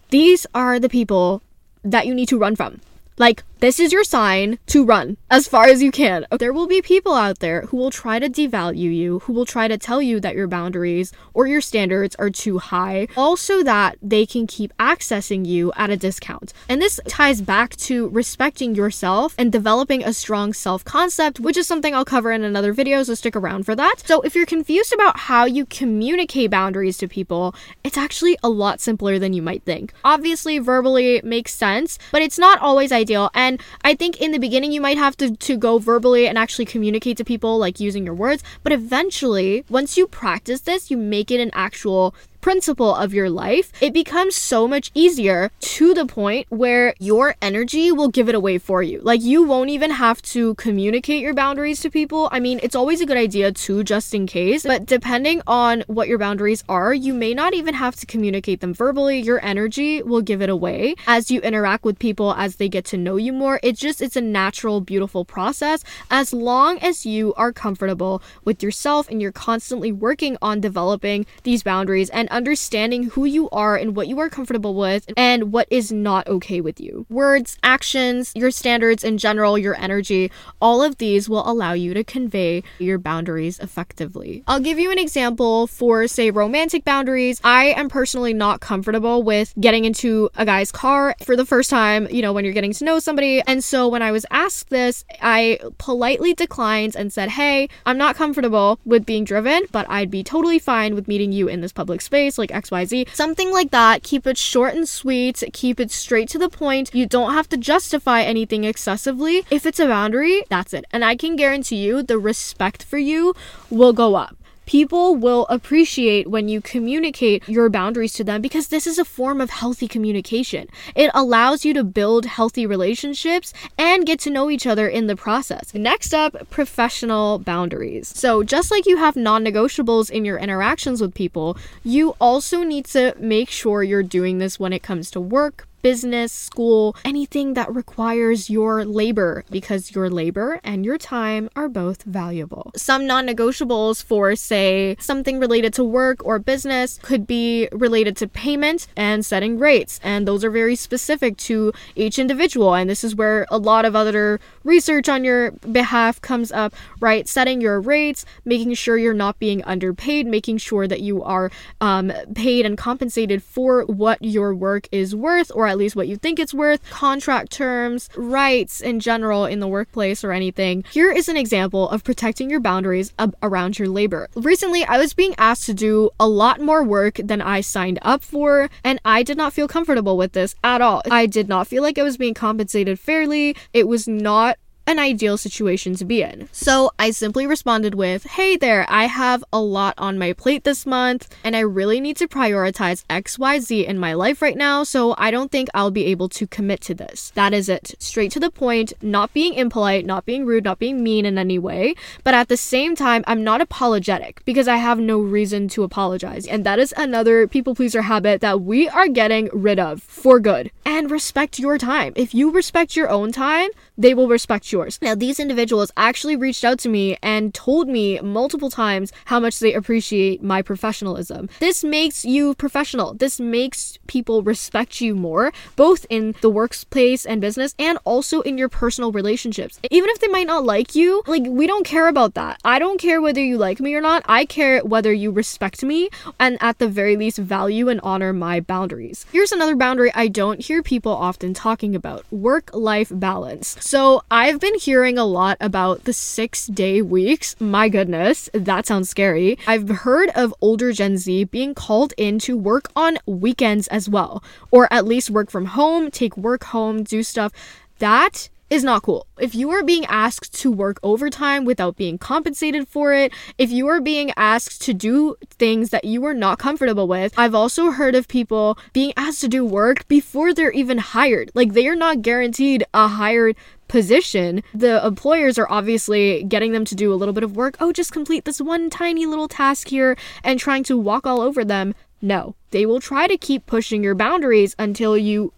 These 0.10 0.48
are 0.54 0.80
the 0.80 0.90
people 0.90 1.42
that 1.84 2.08
you 2.08 2.14
need 2.14 2.30
to 2.30 2.38
run 2.38 2.56
from. 2.56 2.82
Like, 3.18 3.44
this 3.60 3.80
is 3.80 3.92
your 3.92 4.04
sign 4.04 4.60
to 4.68 4.86
run 4.86 5.18
as 5.32 5.48
far 5.48 5.66
as 5.66 5.82
you 5.82 5.92
can. 5.92 6.28
There 6.38 6.54
will 6.54 6.68
be 6.68 6.82
people 6.82 7.16
out 7.16 7.40
there 7.40 7.62
who 7.62 7.78
will 7.78 7.90
try 7.90 8.20
to 8.20 8.30
devalue 8.30 8.96
you, 8.96 9.20
who 9.20 9.34
will 9.34 9.46
try 9.46 9.68
to 9.68 9.80
tell 9.80 10.00
you 10.00 10.20
that 10.20 10.36
your 10.36 10.48
boundaries 10.48 11.12
or 11.34 11.48
your 11.48 11.62
standards 11.62 12.16
are 12.18 12.30
too 12.30 12.60
high, 12.60 13.08
also 13.18 13.64
that 13.64 13.98
they 14.02 14.28
can 14.28 14.46
keep 14.46 14.76
accessing 14.78 15.46
you 15.46 15.72
at 15.76 15.90
a 15.90 15.98
discount. 15.98 16.54
And 16.70 16.80
this 16.80 17.00
ties 17.08 17.42
back 17.42 17.76
to 17.78 18.10
respecting 18.10 18.76
yourself 18.76 19.34
and 19.40 19.52
developing 19.52 20.04
a 20.04 20.14
strong 20.14 20.54
self 20.54 20.86
concept, 20.86 21.40
which 21.40 21.58
is 21.58 21.66
something 21.66 21.96
I'll 21.96 22.06
cover 22.06 22.32
in 22.32 22.44
another 22.44 22.74
video, 22.74 23.02
so 23.02 23.16
stick 23.16 23.36
around 23.36 23.66
for 23.66 23.76
that. 23.76 23.96
So, 24.06 24.22
if 24.22 24.36
you're 24.36 24.46
confused 24.46 24.94
about 24.94 25.18
how 25.18 25.46
you 25.46 25.66
communicate 25.66 26.52
boundaries 26.52 26.98
to 27.00 27.08
people, 27.08 27.56
it's 27.84 27.98
actually 27.98 28.38
a 28.44 28.50
lot 28.50 28.82
simpler 28.82 29.18
than 29.18 29.34
you 29.34 29.42
might 29.42 29.64
think. 29.64 29.94
Obviously, 30.04 30.60
verbally 30.60 31.22
makes 31.24 31.56
sense, 31.56 31.98
but 32.12 32.22
it's 32.22 32.38
not 32.38 32.60
always 32.60 32.92
ideal. 32.92 33.32
And 33.34 33.47
and 33.48 33.62
I 33.82 33.96
think 33.96 34.20
in 34.20 34.32
the 34.32 34.40
beginning 34.40 34.74
you 34.74 34.82
might 34.82 34.98
have 34.98 35.16
to, 35.18 35.36
to 35.36 35.58
go 35.58 35.80
verbally 35.80 36.28
and 36.28 36.38
actually 36.38 36.66
communicate 36.66 37.16
to 37.18 37.24
people 37.24 37.58
like 37.58 37.80
using 37.80 38.04
your 38.04 38.14
words. 38.14 38.44
But 38.62 38.74
eventually, 38.74 39.64
once 39.70 39.96
you 39.96 40.06
practice 40.06 40.62
this, 40.62 40.92
you 40.92 40.98
make 40.98 41.32
it 41.32 41.40
an 41.40 41.52
actual 41.54 42.14
principle 42.42 42.94
of 42.96 43.14
your 43.14 43.30
life, 43.30 43.72
it 43.82 43.94
becomes 43.94 44.36
so 44.36 44.68
much 44.68 44.92
easier 44.94 45.52
to 45.60 45.94
the 45.94 46.06
point 46.06 46.48
where 46.50 46.94
your 47.00 47.36
energy 47.42 47.92
will 47.92 48.10
give 48.10 48.30
it 48.30 48.36
away 48.36 48.58
for 48.58 48.82
you. 48.82 49.00
Like 49.02 49.22
you 49.22 49.44
won't 49.44 49.70
even 49.70 49.92
have 49.92 50.22
to 50.34 50.56
communicate 50.56 51.22
your 51.22 51.34
boundaries 51.34 51.80
to 51.82 51.90
people. 51.90 52.30
I 52.32 52.40
mean, 52.40 52.60
it's 52.64 52.76
always 52.76 53.02
a 53.02 53.06
good 53.06 53.18
idea 53.18 53.52
to 53.52 53.84
just 53.84 54.14
in 54.14 54.28
case, 54.28 54.64
but 54.64 54.86
depending 54.86 55.42
on 55.48 55.84
what 55.88 56.08
your 56.08 56.18
boundaries 56.18 56.64
are, 56.70 56.94
you 56.94 57.14
may 57.14 57.34
not 57.34 57.54
even 57.54 57.74
have 57.74 57.96
to 57.98 58.06
communicate 58.06 58.62
them 58.62 58.74
verbally. 58.74 59.20
Your 59.20 59.44
energy 59.44 60.02
will 60.02 60.22
give 60.22 60.42
it 60.42 60.50
away 60.50 60.96
as 61.08 61.30
you 61.30 61.42
interact 61.42 61.84
with 61.84 62.00
people 62.00 62.34
as 62.34 62.56
they 62.56 62.70
get 62.70 62.86
to 62.86 62.98
know 62.98 63.18
you 63.18 63.34
more. 63.34 63.60
It's 63.64 63.80
just 63.80 64.02
it's 64.02 64.16
a 64.16 64.22
natural 64.22 64.82
beautiful 64.82 65.26
process 65.26 65.84
as 66.10 66.34
long 66.34 66.80
as 66.80 67.06
you 67.06 67.34
are 67.36 67.52
comfortable 67.52 68.22
with 68.46 68.64
yourself 68.64 69.10
and 69.10 69.22
you're 69.22 69.32
constantly 69.32 69.92
working 69.92 70.38
on 70.42 70.62
developing 70.62 71.26
these 71.44 71.64
boundaries 71.64 72.10
and 72.10 72.30
understanding 72.38 73.10
who 73.10 73.26
you 73.26 73.50
are 73.50 73.76
and 73.76 73.96
what 73.96 74.08
you 74.08 74.20
are 74.20 74.30
comfortable 74.30 74.76
with 74.76 75.12
and 75.18 75.52
what 75.52 75.68
is 75.72 75.92
not 75.92 76.28
okay 76.28 76.62
with 76.62 76.80
you. 76.80 77.08
Words, 77.10 77.58
actions, 77.64 78.32
your 78.36 78.52
standards 78.52 79.04
in 79.04 79.18
general, 79.18 79.58
your 79.58 79.76
energy, 79.76 80.32
all 80.62 80.84
of 80.84 81.00
these 81.00 81.28
will 81.28 81.50
allow 81.50 81.74
you 81.74 81.96
to 81.96 82.04
convey 82.04 82.62
your 82.78 83.00
boundaries 83.00 83.58
effectively. 83.58 84.44
I'll 84.48 84.60
give 84.60 84.78
you 84.78 84.92
an 84.92 85.00
example 85.00 85.66
for, 85.66 86.08
say, 86.08 86.30
romantic 86.30 86.86
boundaries. 86.86 87.42
I 87.44 87.74
am 87.76 87.90
personally 87.90 88.36
not 88.36 88.62
comfortable 88.62 89.24
with 89.24 89.54
getting 89.60 89.86
into 89.86 90.30
a 90.36 90.46
guy's 90.46 90.72
car 90.72 91.16
for 91.24 91.36
the 91.36 91.46
first 91.46 91.72
time, 91.72 92.08
you 92.12 92.22
know, 92.22 92.34
when 92.34 92.46
you're 92.46 92.54
getting 92.54 92.74
to 92.74 92.86
know 92.86 93.00
somebody. 93.00 93.42
And 93.48 93.64
so 93.64 93.88
when 93.88 94.04
I 94.04 94.12
was 94.12 94.28
asked 94.30 94.70
this, 94.70 95.04
I 95.22 95.60
politely 95.80 96.36
declined 96.36 96.96
and 96.96 97.12
said, 97.12 97.30
hey, 97.30 97.68
I'm 97.88 97.98
not 97.98 98.16
comfortable 98.16 98.80
with 98.86 99.08
being 99.08 99.24
driven, 99.24 99.64
but 99.72 99.90
I'd 99.90 100.12
be 100.12 100.24
totally 100.24 100.60
fine 100.60 100.94
with 100.94 101.08
meeting 101.08 101.32
you 101.32 101.48
in 101.48 101.62
this 101.62 101.74
public 101.74 102.02
space 102.02 102.17
like 102.38 102.50
XYZ. 102.50 103.14
Something 103.14 103.52
like 103.52 103.72
that. 103.72 104.04
Keep 104.04 104.28
it 104.28 104.38
short 104.38 104.74
and 104.76 104.88
sweet, 104.88 105.44
keep 105.54 105.80
it 105.80 105.92
straight 105.92 106.30
to 106.30 106.40
the 106.40 106.50
point. 106.50 106.94
You 106.94 107.06
don't 107.06 107.34
have 107.34 107.50
to 107.50 107.58
justify 107.58 108.22
anything 108.22 108.64
excessively. 108.64 109.46
If 109.50 109.66
it's 109.66 109.80
a 109.80 109.88
boundary, 109.88 110.44
that's 110.50 110.74
it. 110.74 110.86
And 110.92 111.06
I 111.06 111.16
can 111.16 111.36
guarantee 111.36 111.78
you 111.78 112.02
the 112.02 112.18
respect 112.18 112.84
for 112.84 112.98
you 112.98 113.34
will 113.70 113.94
go 113.94 114.16
up 114.16 114.36
people 114.68 115.16
will 115.16 115.48
appreciate 115.50 116.28
when 116.28 116.48
you 116.48 116.62
communicate 116.62 117.48
your 117.50 117.70
boundaries 117.70 118.14
to 118.14 118.24
them 118.24 118.42
because 118.42 118.68
this 118.68 118.86
is 118.86 119.00
a 119.00 119.06
form 119.06 119.42
of 119.42 119.50
healthy 119.50 119.88
communication. 119.88 120.68
It 120.94 121.10
allows 121.16 121.66
you 121.66 121.74
to 121.74 121.84
build 121.84 122.26
healthy 122.26 122.68
relationships 122.68 123.54
and 123.78 124.06
get 124.06 124.20
to 124.20 124.30
know 124.30 124.52
each 124.52 124.68
other 124.68 124.88
in 124.88 125.08
the 125.08 125.16
process. 125.16 125.74
Next 125.74 126.14
up, 126.14 126.50
professional 126.50 127.40
boundaries. 127.40 128.10
So, 128.10 128.44
just 128.44 128.70
like 128.70 128.86
you 128.86 128.98
have 128.98 129.16
non 129.16 129.44
negotiables 129.44 130.12
in 130.12 130.26
your 130.26 130.38
interactions 130.38 131.02
with 131.02 131.14
people, 131.14 131.58
you 131.84 132.16
also 132.20 132.64
need 132.64 132.86
to 132.88 133.16
make 133.18 133.50
sure 133.50 133.84
you're 133.84 134.04
doing 134.04 134.38
this 134.38 134.60
when 134.60 134.74
it 134.74 134.84
comes 134.84 135.10
to 135.12 135.22
work, 135.22 135.68
business, 135.88 136.34
school, 136.34 136.98
anything 137.06 137.54
that 137.54 137.74
requires 137.74 138.50
your 138.50 138.84
labor 138.84 139.46
because 139.50 139.96
your 139.96 140.10
labor 140.10 140.60
and 140.62 140.84
your 140.84 140.98
time 140.98 141.50
are 141.56 141.70
both 141.70 142.04
valuable. 142.04 142.74
Some 142.76 143.08
non 143.08 143.26
negotiables 143.26 144.04
for, 144.04 144.36
say, 144.36 144.98
something 145.00 145.40
related 145.40 145.74
to 145.76 145.86
work 145.86 146.18
or 146.26 146.40
business 146.40 147.00
could 147.02 147.26
be 147.26 147.70
related 147.72 148.18
to 148.18 148.28
payment 148.28 148.88
and 148.98 149.26
setting 149.26 149.58
rates. 149.58 150.02
And 150.04 150.28
those 150.28 150.44
are 150.44 150.52
very 150.52 150.76
specific 150.76 151.38
to 151.50 151.72
each 151.96 152.20
individual. 152.20 152.76
And 152.76 152.90
this 152.90 153.06
is 153.06 153.16
where 153.16 153.46
a 153.50 153.58
lot 153.58 153.86
of 153.86 153.96
other 153.96 154.42
research 154.68 155.10
on 155.10 155.24
your 155.24 155.52
behalf 155.52 156.22
comes 156.22 156.52
up, 156.52 156.76
right? 157.00 157.28
Setting 157.28 157.62
your 157.62 157.80
rates, 157.80 158.26
making 158.46 158.74
sure 158.74 158.98
you're 158.98 159.14
not 159.14 159.40
being 159.40 159.64
underpaid, 159.64 160.28
making 160.28 160.58
sure 160.58 160.88
that 160.88 161.00
you 161.00 161.24
are 161.24 161.50
um, 161.82 162.12
paid 162.36 162.66
and 162.66 162.78
compensated 162.78 163.42
for 163.42 163.84
what 163.86 164.22
your 164.22 164.54
work 164.54 164.88
is 164.92 165.16
worth, 165.16 165.52
or 165.56 165.68
at 165.68 165.78
least 165.78 165.96
what 165.96 166.08
you 166.08 166.18
think 166.18 166.38
it's 166.38 166.54
worth, 166.54 166.88
contract 166.90 167.52
terms, 167.52 168.10
rights 168.16 168.82
in 168.82 169.00
general 169.00 169.46
in 169.46 169.60
the 169.60 169.68
workplace 169.68 170.24
or 170.24 170.32
anything. 170.32 170.84
Here 170.92 171.12
is 171.12 171.30
an 171.30 171.38
example 171.38 171.90
of 171.90 172.04
protecting 172.04 172.50
your 172.50 172.60
boundaries 172.60 173.14
ab- 173.18 173.36
around 173.42 173.80
your 173.80 173.88
labor. 173.88 174.28
Recently, 174.36 174.84
I 174.84 174.98
was 174.98 175.14
being 175.14 175.34
asked 175.38 175.66
to 175.66 175.74
do 175.74 176.10
a 176.20 176.28
lot 176.28 176.60
more 176.60 176.84
work 176.84 177.16
than 177.24 177.42
I 177.42 177.62
signed 177.62 178.00
up 178.02 178.22
for, 178.22 178.70
and 178.84 179.00
I 179.06 179.24
did 179.24 179.38
not 179.38 179.54
feel 179.54 179.68
comfortable 179.68 180.18
with 180.18 180.34
this 180.34 180.56
at 180.64 180.82
all. 180.82 181.02
I 181.10 181.26
did 181.26 181.48
not 181.48 181.68
feel 181.68 181.84
like 181.84 181.98
I 181.98 182.04
was 182.04 182.18
being 182.18 182.34
compensated 182.34 183.00
fairly. 183.00 183.56
It 183.74 183.88
was 183.88 184.08
not 184.08 184.57
an 184.88 184.98
ideal 184.98 185.38
situation 185.38 185.96
to 185.96 186.06
be 186.06 186.24
in. 186.24 186.48
So 186.52 186.92
I 186.98 187.12
simply 187.12 187.46
responded 187.46 187.94
with, 187.94 188.24
Hey 188.24 188.56
there, 188.56 188.86
I 188.90 189.06
have 189.06 189.44
a 189.52 189.60
lot 189.60 189.94
on 189.98 190.18
my 190.18 190.34
plate 190.34 190.64
this 190.64 190.86
month, 190.86 191.36
and 191.44 191.56
I 191.56 191.60
really 191.60 192.00
need 192.00 192.18
to 192.18 192.28
prioritize 192.28 193.06
XYZ 193.10 193.86
in 193.86 194.00
my 194.00 194.14
life 194.14 194.42
right 194.42 194.58
now, 194.58 194.84
so 194.84 195.14
I 195.18 195.30
don't 195.30 195.52
think 195.52 195.68
I'll 195.74 195.92
be 195.92 196.06
able 196.06 196.30
to 196.30 196.48
commit 196.48 196.82
to 196.82 196.96
this. 196.96 197.32
That 197.36 197.54
is 197.54 197.68
it. 197.70 197.96
Straight 198.00 198.32
to 198.32 198.40
the 198.40 198.50
point, 198.50 198.94
not 199.02 199.34
being 199.34 199.54
impolite, 199.54 200.06
not 200.06 200.26
being 200.26 200.46
rude, 200.46 200.64
not 200.64 200.80
being 200.80 201.04
mean 201.04 201.26
in 201.26 201.38
any 201.38 201.60
way, 201.60 201.94
but 202.24 202.34
at 202.34 202.48
the 202.48 202.58
same 202.58 202.96
time, 202.96 203.24
I'm 203.28 203.44
not 203.44 203.62
apologetic 203.62 204.44
because 204.46 204.68
I 204.68 204.78
have 204.78 205.00
no 205.00 205.20
reason 205.20 205.68
to 205.70 205.84
apologize. 205.84 206.48
And 206.48 206.66
that 206.66 206.80
is 206.80 206.94
another 206.96 207.48
people 207.48 207.76
pleaser 207.76 208.04
habit 208.04 208.42
that 208.42 208.62
we 208.62 208.88
are 208.88 209.08
getting 209.08 209.50
rid 209.52 209.80
of 209.80 210.02
for 210.02 210.40
good. 210.40 210.72
And 210.86 211.12
respect 211.12 211.60
your 211.60 211.78
time. 211.78 212.14
If 212.16 212.34
you 212.34 212.50
respect 212.50 212.96
your 212.96 213.10
own 213.10 213.32
time, 213.32 213.70
they 213.98 214.14
will 214.14 214.28
respect 214.28 214.72
yours. 214.72 215.00
Now, 215.02 215.16
these 215.16 215.40
individuals 215.40 215.92
actually 215.98 216.36
reached 216.36 216.64
out 216.64 216.80
to 216.80 216.90
me 216.90 217.18
and 217.24 217.54
told 217.54 217.88
me 217.88 218.20
multiple 218.20 218.70
times 218.70 219.12
how 219.26 219.40
much 219.40 219.60
they 219.60 219.74
appreciate 219.74 220.44
my 220.44 220.62
professionalism. 220.62 221.50
This 221.60 221.84
makes 221.84 222.24
you 222.24 222.54
professional. 222.56 223.14
This 223.16 223.40
makes 223.40 223.98
people 224.08 224.44
respect 224.44 225.02
you 225.02 225.16
more, 225.16 225.52
both 225.76 226.06
in 226.10 226.36
the 226.42 226.50
workplace 226.50 227.26
and 227.26 227.42
business 227.42 227.74
and 227.80 227.98
also 228.04 228.42
in 228.42 228.58
your 228.58 228.70
personal 228.70 229.12
relationships. 229.12 229.80
Even 229.90 230.10
if 230.12 230.20
they 230.20 230.28
might 230.28 230.48
not 230.48 230.64
like 230.64 230.96
you, 230.96 231.24
like, 231.28 231.44
we 231.48 231.66
don't 231.66 231.86
care 231.86 232.08
about 232.08 232.36
that. 232.36 232.60
I 232.64 232.80
don't 232.80 233.00
care 233.00 233.22
whether 233.22 233.42
you 233.42 233.58
like 233.58 233.80
me 233.80 233.96
or 233.96 234.02
not. 234.02 234.24
I 234.28 234.46
care 234.46 234.82
whether 234.82 235.12
you 235.12 235.32
respect 235.32 235.84
me 235.84 236.10
and 236.40 236.58
at 236.62 236.78
the 236.78 236.88
very 236.88 237.18
least 237.18 237.38
value 237.38 237.90
and 237.90 238.00
honor 238.02 238.34
my 238.34 238.60
boundaries. 238.60 239.26
Here's 239.32 239.52
another 239.52 239.76
boundary 239.76 240.12
I 240.14 240.28
don't 240.28 240.62
hear 240.62 240.84
people 240.84 241.12
often 241.12 241.54
talking 241.54 241.96
about 241.96 242.26
work 242.32 242.70
life 242.74 243.12
balance. 243.14 243.78
So 243.88 244.22
I've 244.30 244.60
been 244.60 244.78
hearing 244.78 245.18
a 245.18 245.24
lot 245.24 245.56
about 245.62 246.04
the 246.04 246.12
six 246.12 246.68
day 246.68 247.02
weeks. 247.02 247.56
My 247.58 247.88
goodness, 247.88 248.50
that 248.52 248.86
sounds 248.86 249.10
scary. 249.10 249.58
I've 249.66 249.88
heard 249.88 250.30
of 250.36 250.54
older 250.60 250.92
Gen 250.92 251.16
Z 251.16 251.46
being 251.46 251.74
called 251.74 252.14
in 252.18 252.38
to 252.40 252.58
work 252.58 252.92
on 252.98 253.18
weekends 253.26 253.88
as 253.88 254.10
well, 254.10 254.44
or 254.72 254.92
at 254.92 255.06
least 255.06 255.30
work 255.30 255.50
from 255.50 255.68
home, 255.68 256.12
take 256.12 256.36
work 256.36 256.66
home, 256.66 257.04
do 257.04 257.24
stuff. 257.24 257.54
That 258.00 258.50
is 258.70 258.84
not 258.84 259.04
cool. 259.04 259.28
If 259.40 259.56
you 259.56 259.72
are 259.72 259.84
being 259.84 260.06
asked 260.06 260.54
to 260.62 260.72
work 260.72 261.00
overtime 261.04 261.66
without 261.66 261.96
being 261.96 262.18
compensated 262.18 262.88
for 262.88 263.14
it, 263.14 263.32
if 263.58 263.72
you 263.72 263.88
are 263.88 264.02
being 264.02 264.32
asked 264.36 264.82
to 264.84 264.94
do 264.94 265.36
things 265.52 265.90
that 265.92 266.06
you 266.06 266.26
are 266.26 266.34
not 266.34 266.60
comfortable 266.60 267.08
with, 267.08 267.34
I've 267.38 267.56
also 267.56 267.92
heard 267.92 268.16
of 268.16 268.28
people 268.28 268.78
being 268.94 269.14
asked 269.16 269.42
to 269.42 269.48
do 269.48 269.64
work 269.64 270.08
before 270.08 270.54
they're 270.54 270.72
even 270.72 270.98
hired. 270.98 271.52
Like 271.54 271.74
they 271.74 271.88
are 271.88 271.96
not 271.96 272.22
guaranteed 272.22 272.84
a 272.94 273.08
hired 273.08 273.56
position, 273.88 274.64
the 274.74 275.06
employers 275.06 275.58
are 275.58 275.70
obviously 275.70 276.44
getting 276.44 276.74
them 276.74 276.84
to 276.86 276.96
do 276.96 277.14
a 277.14 277.16
little 277.16 277.34
bit 277.34 277.44
of 277.44 277.56
work. 277.56 277.78
Oh, 277.80 277.94
just 277.94 278.12
complete 278.12 278.44
this 278.44 278.60
one 278.60 278.90
tiny 278.90 279.26
little 279.26 279.48
task 279.48 279.88
here 279.88 280.18
and 280.44 280.60
trying 280.60 280.84
to 280.84 280.98
walk 280.98 281.26
all 281.26 281.40
over 281.40 281.64
them. 281.64 281.96
No, 282.22 282.56
they 282.72 282.86
will 282.86 283.00
try 283.00 283.28
to 283.28 283.38
keep 283.38 283.66
pushing 283.66 284.04
your 284.04 284.16
boundaries 284.16 284.76
until 284.80 285.18
you 285.18 285.54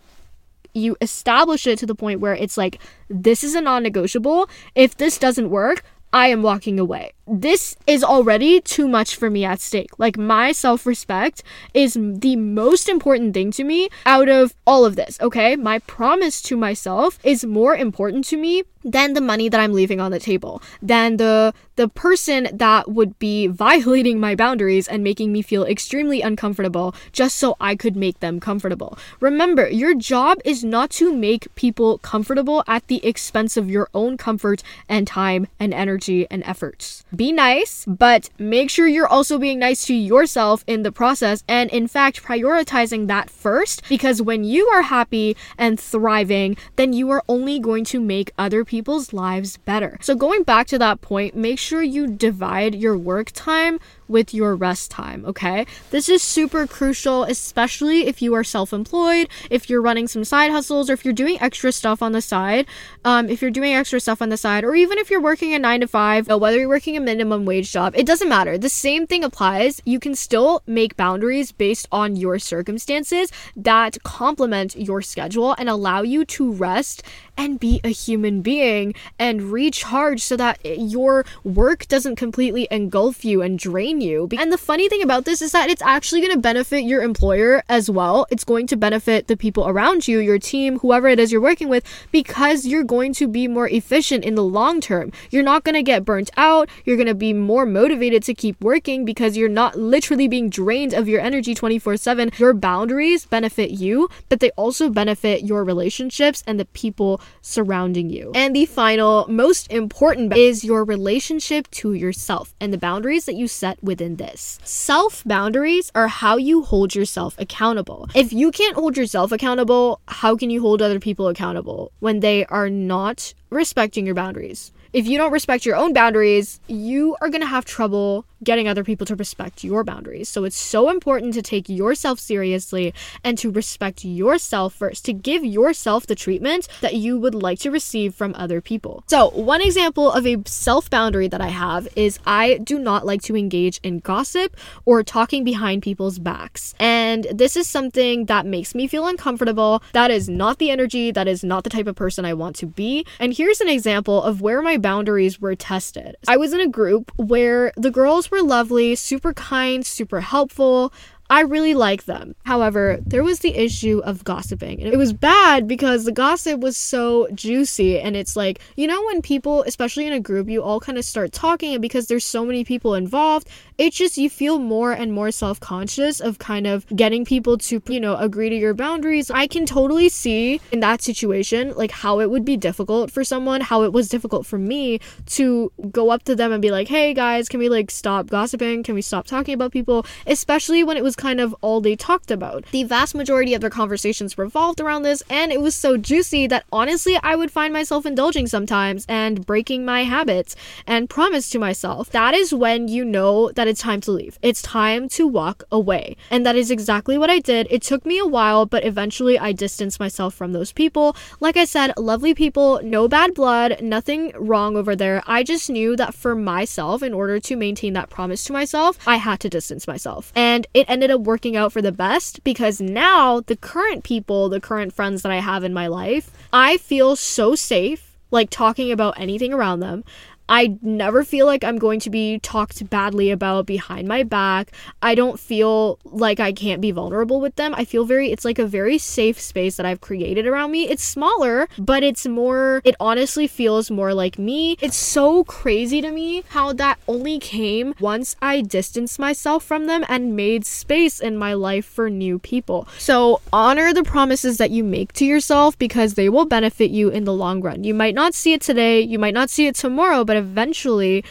you 0.80 0.98
establish 1.02 1.68
it 1.68 1.78
to 1.80 1.86
the 1.86 1.96
point 1.96 2.20
where 2.20 2.36
it's 2.36 2.58
like 2.58 2.80
this 3.10 3.44
is 3.44 3.56
a 3.56 3.62
non-negotiable. 3.62 4.50
If 4.76 4.98
this 4.98 5.18
doesn't 5.18 5.50
work, 5.50 5.84
I 6.12 6.28
am 6.28 6.42
walking 6.42 6.80
away. 6.80 7.12
This 7.32 7.76
is 7.86 8.04
already 8.04 8.60
too 8.60 8.88
much 8.88 9.16
for 9.16 9.30
me 9.30 9.46
at 9.46 9.62
stake. 9.62 9.92
Like, 10.00 10.18
my 10.18 10.52
self 10.52 10.88
respect 10.88 11.44
is 11.76 11.94
the 11.94 12.36
most 12.36 12.90
important 12.90 13.36
thing 13.36 13.52
to 13.52 13.64
me 13.64 13.90
out 14.04 14.30
of 14.30 14.56
all 14.66 14.84
of 14.84 14.96
this, 14.96 15.20
okay? 15.22 15.56
My 15.56 15.78
promise 15.78 16.42
to 16.44 16.58
myself 16.58 17.20
is 17.24 17.46
more 17.46 17.76
important 17.76 18.26
to 18.26 18.38
me 18.38 18.64
than 18.84 19.14
the 19.14 19.22
money 19.22 19.50
that 19.50 19.60
I'm 19.60 19.74
leaving 19.74 20.00
on 20.00 20.12
the 20.12 20.20
table, 20.20 20.62
than 20.82 21.18
the 21.18 21.54
the 21.76 21.88
person 21.88 22.50
that 22.52 22.92
would 22.92 23.18
be 23.20 23.48
violating 23.48 24.20
my 24.20 24.36
boundaries 24.36 24.86
and 24.88 25.02
making 25.02 25.32
me 25.32 25.42
feel 25.42 25.64
extremely 25.64 26.22
uncomfortable 26.22 26.94
just 27.14 27.38
so 27.38 27.56
I 27.62 27.76
could 27.76 27.96
make 27.96 28.20
them 28.20 28.42
comfortable. 28.42 28.98
Remember, 29.22 29.70
your 29.70 29.96
job 29.96 30.40
is 30.44 30.62
not 30.62 30.90
to 30.92 31.16
make 31.16 31.54
people 31.56 32.00
comfortable 32.00 32.66
at 32.68 32.86
the 32.88 33.06
expense 33.06 33.56
of 33.56 33.70
your 33.70 33.88
own 33.94 34.18
comfort 34.18 34.62
and 34.90 35.08
time 35.08 35.48
and 35.58 35.74
energy 35.74 36.28
and 36.30 36.44
efforts. 36.44 37.06
Be 37.20 37.34
nice, 37.34 37.84
but 37.86 38.30
make 38.40 38.70
sure 38.70 38.88
you're 38.88 39.06
also 39.06 39.38
being 39.38 39.60
nice 39.60 39.86
to 39.88 39.94
yourself 39.94 40.64
in 40.68 40.84
the 40.84 40.92
process 40.94 41.44
and 41.50 41.70
in 41.70 41.86
fact 41.86 42.24
prioritizing 42.24 43.08
that 43.08 43.30
first 43.30 43.82
because 43.90 44.22
when 44.22 44.46
you 44.46 44.68
are 44.68 44.84
happy 44.84 45.36
and 45.58 45.78
thriving, 45.78 46.56
then 46.78 46.94
you 46.94 47.10
are 47.10 47.22
only 47.28 47.60
going 47.60 47.84
to 47.84 48.00
make 48.00 48.32
other 48.38 48.64
people's 48.64 49.12
lives 49.12 49.58
better. 49.58 49.98
So, 50.00 50.16
going 50.16 50.44
back 50.44 50.68
to 50.68 50.80
that 50.80 51.02
point, 51.02 51.36
make 51.36 51.60
sure 51.60 51.84
you 51.84 52.08
divide 52.08 52.74
your 52.74 52.98
work 52.98 53.32
time 53.34 53.82
with 54.10 54.34
your 54.34 54.56
rest 54.56 54.92
time, 54.92 55.25
okay? 55.25 55.66
This 55.92 56.10
is 56.10 56.22
super 56.22 56.68
crucial, 56.68 57.24
especially 57.24 58.08
if 58.08 58.22
you 58.22 58.34
are 58.34 58.44
self 58.44 58.74
employed, 58.74 59.30
if 59.50 59.70
you're 59.70 59.82
running 59.82 60.08
some 60.08 60.25
side 60.25 60.51
hustles, 60.51 60.89
or 60.89 60.94
if 60.94 61.06
you're 61.06 61.13
doing 61.13 61.39
extra 61.42 61.72
stuff 61.72 62.01
on 62.01 62.12
the 62.12 62.22
side. 62.22 62.66
Um, 63.06 63.30
if 63.30 63.42
you're 63.42 63.51
doing 63.51 63.74
extra 63.74 64.00
stuff 64.00 64.22
on 64.22 64.30
the 64.30 64.38
side, 64.38 64.63
or 64.63 64.75
even 64.75 64.98
if 64.98 65.10
you're 65.10 65.22
working 65.22 65.54
a 65.54 65.60
nine 65.60 65.82
to 65.82 65.88
five, 65.88 66.28
whether 66.28 66.58
you're 66.58 66.68
working 66.68 66.98
a 66.98 67.00
minimum 67.00 67.46
wage 67.46 67.72
job, 67.72 67.94
it 67.96 68.06
doesn't 68.06 68.28
matter. 68.28 68.58
The 68.58 68.70
same 68.70 69.08
thing 69.08 69.24
applies. 69.24 69.82
You 69.86 70.00
can 70.00 70.16
still 70.16 70.62
make 70.66 70.98
boundaries 70.98 71.51
based 71.51 71.88
on 71.92 72.16
your 72.16 72.39
circumstances 72.39 73.32
that 73.56 74.01
complement 74.04 74.75
your 74.75 75.01
schedule 75.01 75.56
and 75.58 75.70
allow 75.70 76.01
you 76.01 76.25
to 76.25 76.51
rest 76.51 77.04
and 77.38 77.60
be 77.60 77.80
a 77.84 77.89
human 77.89 78.42
being 78.42 78.94
and 79.18 79.51
recharge 79.51 80.22
so 80.22 80.36
that 80.36 80.60
your 80.63 81.25
work 81.44 81.88
doesn't 81.88 82.16
completely 82.18 82.68
engulf 82.70 83.24
you 83.24 83.42
and 83.42 83.58
drain 83.58 83.99
you. 84.01 84.27
And 84.38 84.51
the 84.51 84.58
funny 84.58 84.89
thing 84.89 85.01
about 85.01 85.25
this 85.25 85.41
is 85.41 85.51
that 85.51 85.70
it's 85.70 85.82
actually 85.82 86.22
going 86.22 86.34
to 86.34 86.39
benefit 86.39 86.84
your 86.84 87.01
employer 87.01 87.63
as 87.70 87.89
well. 87.89 88.25
It's 88.29 88.44
going 88.44 88.68
to 88.68 88.77
benefit 88.77 89.27
the 89.27 89.38
people 89.38 89.68
around 89.68 90.08
you, 90.08 90.20
your 90.20 90.39
team, 90.39 90.79
whoever 90.79 91.08
it 91.08 91.20
is 91.20 91.32
you're 91.32 91.41
working 91.41 91.70
with, 91.70 91.84
because 92.12 92.65
you're 92.65 92.84
going 92.84 93.13
to 93.13 93.27
be 93.27 93.48
more 93.48 93.68
efficient 93.68 94.24
in 94.24 94.36
the 94.36 94.44
long 94.44 94.82
term. 94.82 95.12
You're 95.29 95.44
not 95.44 95.63
going 95.63 95.75
to 95.75 95.84
get 95.84 96.06
burnt 96.06 96.29
out. 96.38 96.70
You're 96.86 96.98
going 96.98 97.08
to 97.08 97.15
be 97.15 97.34
more 97.34 97.65
motivated 97.65 98.24
to 98.24 98.34
keep 98.34 98.60
working 98.62 99.06
because 99.06 99.38
you're 99.38 99.50
not 99.50 99.77
literally 99.77 100.27
being 100.27 100.50
drained 100.50 100.94
of 100.94 101.08
your 101.08 101.22
energy 101.22 101.53
24 101.53 101.98
7. 101.98 102.32
Your 102.38 102.53
boundaries 102.53 103.25
benefit 103.25 103.72
you, 103.72 104.10
but 104.29 104.39
they 104.39 104.51
also 104.51 104.89
benefit 104.89 105.44
your 105.44 105.63
relationships 105.63 106.44
and 106.48 106.60
the 106.60 106.65
people 106.65 107.22
surrounding 107.41 108.10
you. 108.10 108.32
And 108.36 108.56
the 108.56 108.65
final, 108.65 109.25
most 109.29 109.72
important 109.72 110.36
is 110.36 110.63
your 110.63 110.84
relationship 110.84 111.70
to 111.72 111.94
yourself 111.94 112.53
and 112.60 112.74
the 112.74 112.77
boundaries 112.77 113.25
that 113.25 113.36
you 113.36 113.48
set 113.48 113.84
within 113.89 114.17
this. 114.17 114.60
Self 114.63 115.24
boundaries 115.25 115.91
are 115.96 116.08
how 116.08 116.38
you 116.38 116.62
hold 116.62 116.93
yourself 116.93 117.34
accountable. 117.39 118.08
If 118.13 118.31
you 118.31 118.51
can't 118.51 118.75
hold 118.75 118.96
yourself 118.96 119.31
accountable, 119.31 120.00
how 120.08 120.38
can 120.38 120.51
you 120.51 120.62
hold 120.62 120.79
other 120.81 121.00
people 121.00 121.27
accountable 121.27 121.91
when 122.00 122.19
they 122.19 122.46
are 122.46 122.69
not 122.69 123.34
respecting 123.50 124.05
your 124.05 124.13
boundaries? 124.13 124.72
If 124.91 125.08
you 125.08 125.17
don't 125.19 125.31
respect 125.31 125.67
your 125.67 125.75
own 125.75 125.93
boundaries, 125.93 126.60
you 126.67 127.15
are 127.22 127.29
going 127.29 127.41
to 127.41 127.48
have 127.48 127.63
trouble 127.63 128.25
getting 128.43 128.67
other 128.67 128.84
people 128.84 129.05
to 129.05 129.15
respect 129.15 129.63
your 129.63 129.84
boundaries. 129.84 130.29
So 130.29 130.43
it's 130.46 130.58
so 130.58 130.89
important 130.89 131.34
to 131.34 131.41
take 131.41 131.67
yourself 131.69 132.19
seriously 132.19 132.93
and 133.24 133.38
to 133.38 133.51
respect 133.51 134.05
yourself 134.05 134.74
first, 134.74 135.05
to 135.05 135.13
give 135.13 135.43
yourself 135.43 136.08
the 136.08 136.15
treatment 136.15 136.67
that 136.81 136.96
you 136.96 137.19
would 137.19 137.36
like 137.36 137.60
to 137.60 137.72
receive 137.72 138.15
from 138.15 138.34
other 138.36 138.62
people. 138.62 139.03
So, 139.08 139.29
one 139.31 139.62
example 139.62 140.12
of 140.12 140.25
a 140.25 140.38
self 140.46 140.89
boundary 140.89 141.27
that 141.27 141.41
I 141.41 141.50
have 141.50 141.88
is 141.96 142.19
I 142.25 142.58
do 142.58 142.79
not 142.79 143.05
like 143.05 143.22
to 143.24 143.36
engage 143.36 143.79
in 143.84 144.00
gossip 144.00 144.55
or 144.86 145.03
talking 145.03 145.43
behind 145.43 145.84
people's 145.84 146.19
backs. 146.19 146.74
And 146.79 147.27
this 147.31 147.55
is 147.55 147.67
something 147.67 148.25
that 148.25 148.46
makes 148.46 148.74
me 148.74 148.88
feel 148.88 149.05
uncomfortable. 149.05 149.84
That 149.93 150.12
is 150.12 150.29
not 150.29 150.60
the 150.60 150.72
energy, 150.72 151.12
that 151.12 151.27
is 151.27 151.43
not 151.43 151.63
the 151.63 151.69
type 151.69 151.88
of 151.88 151.96
person 151.96 152.25
I 152.25 152.34
want 152.34 152.55
to 152.58 152.65
be. 152.65 153.05
And 153.19 153.34
here's 153.34 153.62
an 153.62 153.69
example 153.69 154.24
of 154.24 154.41
where 154.41 154.62
my 154.62 154.77
boundaries 154.82 155.40
were 155.40 155.56
tested. 155.56 156.16
I 156.28 156.38
was 156.38 156.54
in 156.54 156.60
a 156.60 156.68
group 156.68 157.12
where 157.18 157.72
the 157.76 157.92
girls 157.92 158.32
were 158.32 158.42
lovely, 158.42 158.96
super 158.96 159.34
kind, 159.34 159.86
super 159.86 160.22
helpful. 160.22 160.94
I 161.32 161.42
really 161.42 161.76
like 161.76 162.06
them. 162.06 162.36
However, 162.46 163.00
there 163.06 163.24
was 163.24 163.40
the 163.40 163.56
issue 163.56 164.02
of 164.04 164.24
gossiping. 164.24 164.82
And 164.82 164.92
it 164.92 164.98
was 164.98 165.14
bad 165.14 165.68
because 165.68 166.06
the 166.06 166.12
gossip 166.12 166.60
was 166.60 166.76
so 166.76 167.28
juicy. 167.36 168.00
And 168.00 168.16
it's 168.16 168.36
like, 168.36 168.60
you 168.76 168.88
know, 168.88 169.04
when 169.06 169.22
people, 169.22 169.62
especially 169.64 170.08
in 170.08 170.14
a 170.14 170.20
group, 170.20 170.50
you 170.50 170.64
all 170.64 170.80
kind 170.80 170.98
of 170.98 171.06
start 171.06 171.32
talking, 171.32 171.74
and 171.74 171.82
because 171.82 172.08
there's 172.08 172.26
so 172.26 172.44
many 172.44 172.64
people 172.64 172.96
involved, 172.96 173.48
it's 173.78 173.96
just 173.96 174.18
you 174.18 174.30
feel 174.30 174.58
more 174.58 174.92
and 174.92 175.14
more 175.14 175.30
self 175.30 175.60
conscious 175.60 176.20
of 176.20 176.40
kind 176.40 176.66
of 176.66 176.86
getting 176.96 177.26
people 177.26 177.60
to, 177.60 177.82
you 177.88 178.00
know, 178.00 178.16
agree 178.18 178.50
to 178.50 178.56
your 178.56 178.74
boundaries. 178.74 179.30
I 179.30 179.46
can 179.46 179.68
totally 179.68 180.10
see 180.10 180.60
in 180.72 180.80
that 180.80 181.04
situation, 181.04 181.74
like 181.76 181.92
how 181.92 182.20
it 182.20 182.32
would 182.32 182.44
be 182.44 182.58
difficult 182.58 183.12
for 183.12 183.24
someone, 183.24 183.62
how 183.62 183.84
it 183.84 183.94
was 183.94 184.10
difficult 184.10 184.48
for 184.48 184.58
me 184.58 185.00
to 185.28 185.72
go 185.92 186.10
up 186.10 186.24
to 186.24 186.36
them 186.36 186.52
and 186.52 186.62
be 186.62 186.72
like, 186.72 186.88
hey 186.88 187.14
guys, 187.14 187.48
can 187.48 187.60
we 187.60 187.70
like 187.70 187.92
stop 187.92 188.28
gossiping? 188.28 188.82
Can 188.82 188.96
we 188.96 189.02
stop 189.02 189.28
talking 189.28 189.54
about 189.54 189.72
people? 189.72 190.06
Especially 190.26 190.84
when 190.84 190.98
it 190.98 191.04
was 191.04 191.16
kind 191.20 191.40
of 191.40 191.56
all 191.62 191.82
they 191.82 191.96
talked 191.96 192.32
about. 192.32 192.66
The 192.72 192.86
vast 192.86 193.14
majority 193.14 193.54
of 193.54 193.62
their 193.62 193.70
conversations 193.70 194.38
revolved 194.38 194.80
around 194.80 195.04
this, 195.04 195.22
and 195.30 195.52
it 195.52 195.62
was 195.62 195.76
so 195.76 195.98
juicy 195.98 196.48
that 196.48 196.66
honestly, 196.72 197.20
I 197.22 197.36
would 197.36 197.52
find 197.52 197.74
myself 197.74 198.06
indulging 198.06 198.48
sometimes 198.48 199.06
and 199.08 199.46
breaking 199.46 199.86
my 199.86 200.04
habits 200.06 200.56
and 200.88 201.10
promise 201.10 201.50
to 201.52 201.60
myself. 201.60 202.10
That 202.12 202.34
is 202.34 202.54
when 202.54 202.88
you 202.88 203.04
know 203.04 203.52
that 203.52 203.68
it's 203.68 203.82
time 203.82 204.02
to 204.02 204.12
leave. 204.12 204.40
It's 204.42 204.62
time 204.62 205.10
to 205.10 205.28
walk 205.28 205.64
away. 205.72 206.16
And 206.32 206.46
that 206.46 206.56
is 206.56 206.72
exactly 206.72 207.18
what 207.18 207.30
I 207.30 207.40
did. 207.40 207.68
It 207.70 207.82
took 207.82 208.06
me 208.06 208.18
a 208.18 208.26
while, 208.26 208.66
but 208.66 208.86
eventually 208.86 209.38
I 209.38 209.52
distanced 209.52 210.00
myself 210.00 210.34
from 210.34 210.54
those 210.54 210.72
people. 210.72 211.16
Like 211.40 211.58
I 211.58 211.66
said, 211.66 211.94
lovely 211.98 212.34
people, 212.34 212.80
no 212.84 213.08
bad 213.08 213.34
blood, 213.34 213.82
nothing 213.82 214.32
wrong 214.36 214.78
over 214.78 214.96
there. 214.96 215.22
I 215.28 215.44
just 215.44 215.70
knew 215.70 215.96
that 215.98 216.14
for 216.14 216.34
myself, 216.36 217.04
in 217.04 217.14
order 217.14 217.40
to 217.42 217.56
maintain 217.56 217.94
that 217.94 218.10
promise 218.10 218.46
to 218.46 218.54
myself, 218.54 218.98
I 219.06 219.18
had 219.18 219.40
to 219.42 219.50
distance 219.50 219.88
myself. 219.88 220.32
And 220.36 220.66
it 220.74 220.90
ended 220.90 221.09
up 221.12 221.22
working 221.22 221.56
out 221.56 221.72
for 221.72 221.82
the 221.82 221.92
best 221.92 222.44
because 222.44 222.80
now 222.82 223.42
the 223.42 223.56
current 223.56 224.04
people, 224.04 224.50
the 224.50 224.62
current 224.62 224.94
friends 224.94 225.22
that 225.22 225.32
I 225.32 225.39
have 225.39 225.63
in 225.63 225.74
my 225.74 225.88
life, 225.88 226.32
I 226.51 226.78
feel 226.78 227.16
so 227.16 227.56
safe 227.56 228.10
like 228.32 228.50
talking 228.50 228.92
about 228.92 229.20
anything 229.20 229.54
around 229.54 229.80
them. 229.80 230.04
I 230.50 230.77
never 230.82 231.24
feel 231.24 231.46
like 231.46 231.63
I'm 231.63 231.77
going 231.77 232.00
to 232.01 232.10
be 232.10 232.39
talked 232.39 232.89
badly 232.89 233.29
about 233.29 233.68
behind 233.68 234.08
my 234.08 234.24
back. 234.24 234.72
I 235.01 235.13
don't 235.13 235.39
feel 235.39 236.00
like 236.03 236.39
I 236.39 236.51
can't 236.51 236.82
be 236.82 236.89
vulnerable 236.91 237.39
with 237.39 237.56
them. 237.56 237.75
I 237.77 237.86
feel 237.86 238.03
very, 238.03 238.32
it's 238.32 238.44
like 238.44 238.58
a 238.58 238.65
very 238.65 238.98
safe 238.98 239.39
space 239.39 239.77
that 239.77 239.86
I've 239.86 240.01
created 240.01 240.48
around 240.48 240.72
me. 240.72 240.89
It's 240.89 241.03
smaller, 241.03 241.70
but 241.77 242.01
it's 242.01 242.25
more, 242.25 242.82
it 242.84 242.96
honestly 243.00 243.46
feels 243.46 243.91
more 243.91 244.13
like 244.15 244.39
me. 244.39 244.75
It's 244.82 244.98
so 244.98 245.44
crazy 245.44 246.01
to 246.01 246.12
me 246.12 246.44
how 246.50 246.74
that 246.74 246.98
only 247.08 247.38
came 247.38 247.94
once 248.00 248.36
I 248.41 248.62
distanced 248.62 249.20
myself 249.20 249.63
from 249.63 249.86
them 249.86 250.03
and 250.10 250.36
made 250.36 250.65
space 250.65 251.20
in 251.20 251.38
my 251.38 251.53
life 251.53 251.86
for 251.86 252.10
new 252.10 252.39
people. 252.39 252.88
So 252.98 253.41
honor 253.53 253.94
the 253.94 254.03
promises 254.03 254.58
that 254.58 254.72
you 254.72 254.84
make 254.84 255.13
to 255.13 255.25
yourself 255.25 255.77
because 255.77 256.15
they 256.15 256.27
will 256.27 256.46
benefit 256.46 256.89
you 256.89 257.10
in 257.10 257.25
the 257.25 257.34
long 257.34 257.62
run. 257.62 257.84
You 257.84 257.94
might 257.94 258.15
not 258.15 258.34
see 258.34 258.53
it 258.53 258.62
today, 258.62 259.00
you 259.00 259.20
might 259.20 259.36
not 259.36 259.51
see 259.51 259.68
it 259.68 259.75
tomorrow, 259.75 260.25
but 260.25 260.38
eventually 260.39 261.24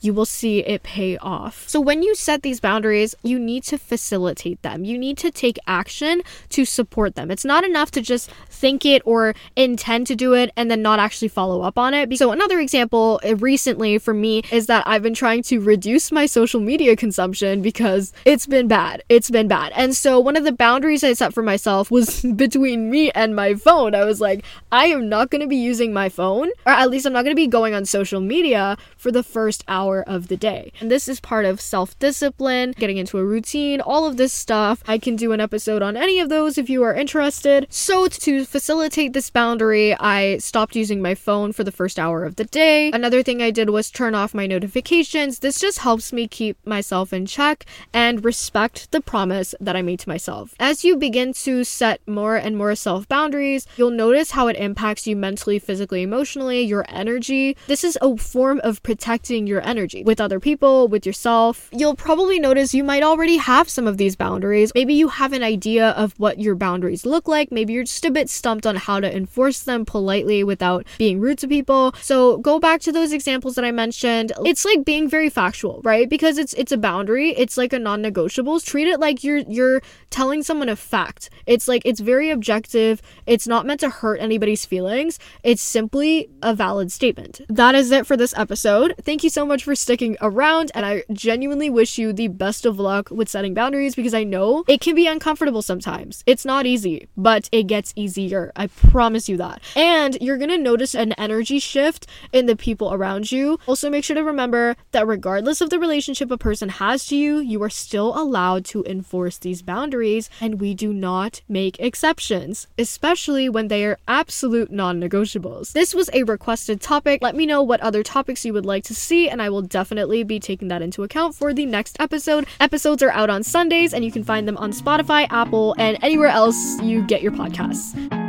you 0.00 0.14
will 0.14 0.26
see 0.26 0.60
it 0.60 0.82
pay 0.82 1.16
off. 1.18 1.68
So, 1.68 1.80
when 1.80 2.02
you 2.02 2.14
set 2.14 2.42
these 2.42 2.60
boundaries, 2.60 3.14
you 3.22 3.38
need 3.38 3.64
to 3.64 3.78
facilitate 3.78 4.62
them. 4.62 4.84
You 4.84 4.98
need 4.98 5.18
to 5.18 5.30
take 5.30 5.58
action 5.66 6.22
to 6.50 6.64
support 6.64 7.14
them. 7.14 7.30
It's 7.30 7.44
not 7.44 7.64
enough 7.64 7.90
to 7.92 8.00
just 8.00 8.30
think 8.48 8.84
it 8.84 9.02
or 9.04 9.34
intend 9.56 10.06
to 10.08 10.16
do 10.16 10.34
it 10.34 10.50
and 10.56 10.70
then 10.70 10.82
not 10.82 10.98
actually 10.98 11.28
follow 11.28 11.62
up 11.62 11.78
on 11.78 11.94
it. 11.94 12.16
So, 12.16 12.32
another 12.32 12.60
example 12.60 13.20
uh, 13.24 13.36
recently 13.36 13.98
for 13.98 14.14
me 14.14 14.42
is 14.52 14.66
that 14.66 14.86
I've 14.86 15.02
been 15.02 15.14
trying 15.14 15.42
to 15.44 15.60
reduce 15.60 16.12
my 16.12 16.26
social 16.26 16.60
media 16.60 16.96
consumption 16.96 17.62
because 17.62 18.12
it's 18.24 18.46
been 18.46 18.68
bad. 18.68 19.02
It's 19.08 19.30
been 19.30 19.48
bad. 19.48 19.72
And 19.74 19.96
so, 19.96 20.20
one 20.20 20.36
of 20.36 20.44
the 20.44 20.52
boundaries 20.52 21.02
I 21.02 21.12
set 21.14 21.34
for 21.34 21.42
myself 21.42 21.90
was 21.90 22.22
between 22.36 22.90
me 22.90 23.10
and 23.12 23.34
my 23.34 23.54
phone. 23.54 23.94
I 23.94 24.04
was 24.04 24.20
like, 24.20 24.44
I 24.70 24.86
am 24.86 25.08
not 25.08 25.30
going 25.30 25.40
to 25.40 25.48
be 25.48 25.56
using 25.56 25.92
my 25.92 26.08
phone, 26.08 26.50
or 26.66 26.72
at 26.72 26.90
least 26.90 27.06
I'm 27.06 27.12
not 27.12 27.24
going 27.24 27.34
to 27.34 27.40
be 27.40 27.46
going 27.46 27.74
on 27.74 27.84
social 27.84 28.20
media 28.20 28.76
for 28.96 29.10
the 29.10 29.22
first 29.22 29.64
hour 29.68 29.87
hour 29.88 30.02
of 30.02 30.28
the 30.28 30.36
day. 30.36 30.72
And 30.80 30.90
this 30.90 31.08
is 31.08 31.20
part 31.20 31.44
of 31.44 31.60
self 31.60 31.98
discipline, 31.98 32.74
getting 32.76 32.98
into 32.98 33.18
a 33.18 33.24
routine, 33.24 33.80
all 33.80 34.04
of 34.06 34.16
this 34.16 34.32
stuff. 34.32 34.82
I 34.86 34.98
can 34.98 35.16
do 35.16 35.32
an 35.32 35.40
episode 35.40 35.82
on 35.82 35.96
any 35.96 36.20
of 36.20 36.28
those 36.28 36.58
if 36.58 36.68
you 36.68 36.82
are 36.82 36.94
interested. 36.94 37.66
So, 37.70 38.08
to 38.08 38.44
facilitate 38.44 39.12
this 39.12 39.30
boundary, 39.30 39.94
I 39.94 40.38
stopped 40.38 40.76
using 40.76 41.00
my 41.00 41.14
phone 41.14 41.52
for 41.52 41.64
the 41.64 41.72
first 41.72 41.98
hour 41.98 42.24
of 42.24 42.36
the 42.36 42.44
day. 42.44 42.90
Another 42.92 43.22
thing 43.22 43.40
I 43.42 43.50
did 43.50 43.70
was 43.70 43.90
turn 43.90 44.14
off 44.14 44.34
my 44.34 44.46
notifications. 44.46 45.38
This 45.38 45.60
just 45.60 45.78
helps 45.78 46.12
me 46.12 46.28
keep 46.28 46.56
myself 46.66 47.12
in 47.12 47.26
check 47.26 47.64
and 47.92 48.24
respect 48.24 48.90
the 48.92 49.00
promise 49.00 49.54
that 49.60 49.76
I 49.76 49.82
made 49.82 50.00
to 50.00 50.08
myself. 50.08 50.54
As 50.60 50.84
you 50.84 50.96
begin 50.96 51.32
to 51.44 51.64
set 51.64 52.06
more 52.06 52.36
and 52.36 52.56
more 52.56 52.74
self 52.74 53.08
boundaries, 53.08 53.66
you'll 53.76 53.90
notice 53.90 54.32
how 54.32 54.48
it 54.48 54.56
impacts 54.56 55.06
you 55.06 55.16
mentally, 55.16 55.58
physically, 55.58 56.02
emotionally, 56.02 56.60
your 56.60 56.84
energy. 56.88 57.56
This 57.66 57.84
is 57.84 57.96
a 58.02 58.16
form 58.16 58.60
of 58.62 58.82
protecting 58.82 59.46
your 59.46 59.62
energy 59.62 59.77
energy 59.78 60.02
with 60.02 60.20
other 60.20 60.40
people, 60.40 60.88
with 60.88 61.06
yourself. 61.06 61.68
You'll 61.72 61.94
probably 61.94 62.38
notice 62.38 62.74
you 62.74 62.84
might 62.84 63.02
already 63.02 63.36
have 63.36 63.68
some 63.68 63.86
of 63.86 63.96
these 63.96 64.16
boundaries. 64.16 64.72
Maybe 64.74 64.94
you 64.94 65.08
have 65.08 65.32
an 65.32 65.42
idea 65.42 65.90
of 65.90 66.12
what 66.18 66.38
your 66.40 66.54
boundaries 66.54 67.06
look 67.06 67.28
like. 67.28 67.52
Maybe 67.52 67.72
you're 67.72 67.84
just 67.84 68.04
a 68.04 68.10
bit 68.10 68.28
stumped 68.28 68.66
on 68.66 68.76
how 68.76 69.00
to 69.00 69.16
enforce 69.16 69.60
them 69.60 69.84
politely 69.84 70.42
without 70.42 70.86
being 70.98 71.20
rude 71.20 71.38
to 71.38 71.48
people. 71.48 71.94
So 72.00 72.38
go 72.38 72.58
back 72.58 72.80
to 72.82 72.92
those 72.92 73.12
examples 73.12 73.54
that 73.54 73.64
I 73.64 73.70
mentioned. 73.70 74.32
It's 74.44 74.64
like 74.64 74.84
being 74.84 75.08
very 75.08 75.30
factual, 75.30 75.80
right? 75.84 76.08
Because 76.08 76.38
it's 76.38 76.52
it's 76.54 76.72
a 76.72 76.78
boundary. 76.78 77.30
It's 77.30 77.56
like 77.56 77.72
a 77.72 77.78
non-negotiables. 77.78 78.64
Treat 78.64 78.88
it 78.88 78.98
like 78.98 79.22
you're 79.22 79.38
you're 79.38 79.80
telling 80.10 80.42
someone 80.42 80.68
a 80.68 80.76
fact. 80.76 81.30
It's 81.46 81.68
like 81.68 81.82
it's 81.84 82.00
very 82.00 82.30
objective. 82.30 83.00
It's 83.26 83.46
not 83.46 83.66
meant 83.66 83.80
to 83.80 83.90
hurt 83.90 84.20
anybody's 84.20 84.64
feelings. 84.64 85.18
It's 85.42 85.62
simply 85.62 86.28
a 86.42 86.54
valid 86.54 86.90
statement. 86.90 87.40
That 87.48 87.74
is 87.74 87.90
it 87.90 88.06
for 88.06 88.16
this 88.16 88.34
episode. 88.36 88.94
Thank 89.02 89.22
you 89.22 89.30
so 89.30 89.46
much 89.46 89.62
for 89.68 89.74
sticking 89.74 90.16
around, 90.22 90.72
and 90.74 90.86
I 90.86 91.04
genuinely 91.12 91.68
wish 91.68 91.98
you 91.98 92.14
the 92.14 92.28
best 92.28 92.64
of 92.64 92.78
luck 92.78 93.10
with 93.10 93.28
setting 93.28 93.52
boundaries 93.52 93.94
because 93.94 94.14
I 94.14 94.24
know 94.24 94.64
it 94.66 94.80
can 94.80 94.94
be 94.94 95.06
uncomfortable 95.06 95.60
sometimes. 95.60 96.24
It's 96.24 96.46
not 96.46 96.64
easy, 96.64 97.06
but 97.18 97.50
it 97.52 97.64
gets 97.64 97.92
easier. 97.94 98.50
I 98.56 98.68
promise 98.68 99.28
you 99.28 99.36
that. 99.36 99.60
And 99.76 100.16
you're 100.22 100.38
gonna 100.38 100.56
notice 100.56 100.94
an 100.94 101.12
energy 101.18 101.58
shift 101.58 102.06
in 102.32 102.46
the 102.46 102.56
people 102.56 102.94
around 102.94 103.30
you. 103.30 103.58
Also, 103.66 103.90
make 103.90 104.04
sure 104.04 104.16
to 104.16 104.24
remember 104.24 104.74
that 104.92 105.06
regardless 105.06 105.60
of 105.60 105.68
the 105.68 105.78
relationship 105.78 106.30
a 106.30 106.38
person 106.38 106.70
has 106.70 107.04
to 107.08 107.16
you, 107.16 107.38
you 107.38 107.62
are 107.62 107.68
still 107.68 108.18
allowed 108.18 108.64
to 108.72 108.82
enforce 108.84 109.36
these 109.36 109.60
boundaries, 109.60 110.30
and 110.40 110.62
we 110.62 110.72
do 110.72 110.94
not 110.94 111.42
make 111.46 111.78
exceptions, 111.78 112.68
especially 112.78 113.50
when 113.50 113.68
they 113.68 113.84
are 113.84 113.98
absolute 114.08 114.70
non 114.70 114.98
negotiables. 114.98 115.72
This 115.72 115.94
was 115.94 116.08
a 116.14 116.22
requested 116.22 116.80
topic. 116.80 117.20
Let 117.20 117.36
me 117.36 117.44
know 117.44 117.62
what 117.62 117.82
other 117.82 118.02
topics 118.02 118.46
you 118.46 118.54
would 118.54 118.64
like 118.64 118.84
to 118.84 118.94
see, 118.94 119.28
and 119.28 119.42
I 119.42 119.50
will 119.50 119.57
will 119.58 119.66
definitely 119.66 120.22
be 120.22 120.38
taking 120.38 120.68
that 120.68 120.82
into 120.82 121.02
account 121.02 121.34
for 121.34 121.52
the 121.52 121.66
next 121.66 121.96
episode. 121.98 122.46
Episodes 122.60 123.02
are 123.02 123.10
out 123.10 123.28
on 123.28 123.42
Sundays, 123.42 123.92
and 123.92 124.04
you 124.04 124.12
can 124.12 124.22
find 124.22 124.46
them 124.46 124.56
on 124.56 124.70
Spotify, 124.70 125.26
Apple, 125.30 125.74
and 125.78 125.98
anywhere 126.00 126.28
else 126.28 126.80
you 126.80 127.02
get 127.02 127.22
your 127.22 127.32
podcasts. 127.32 128.27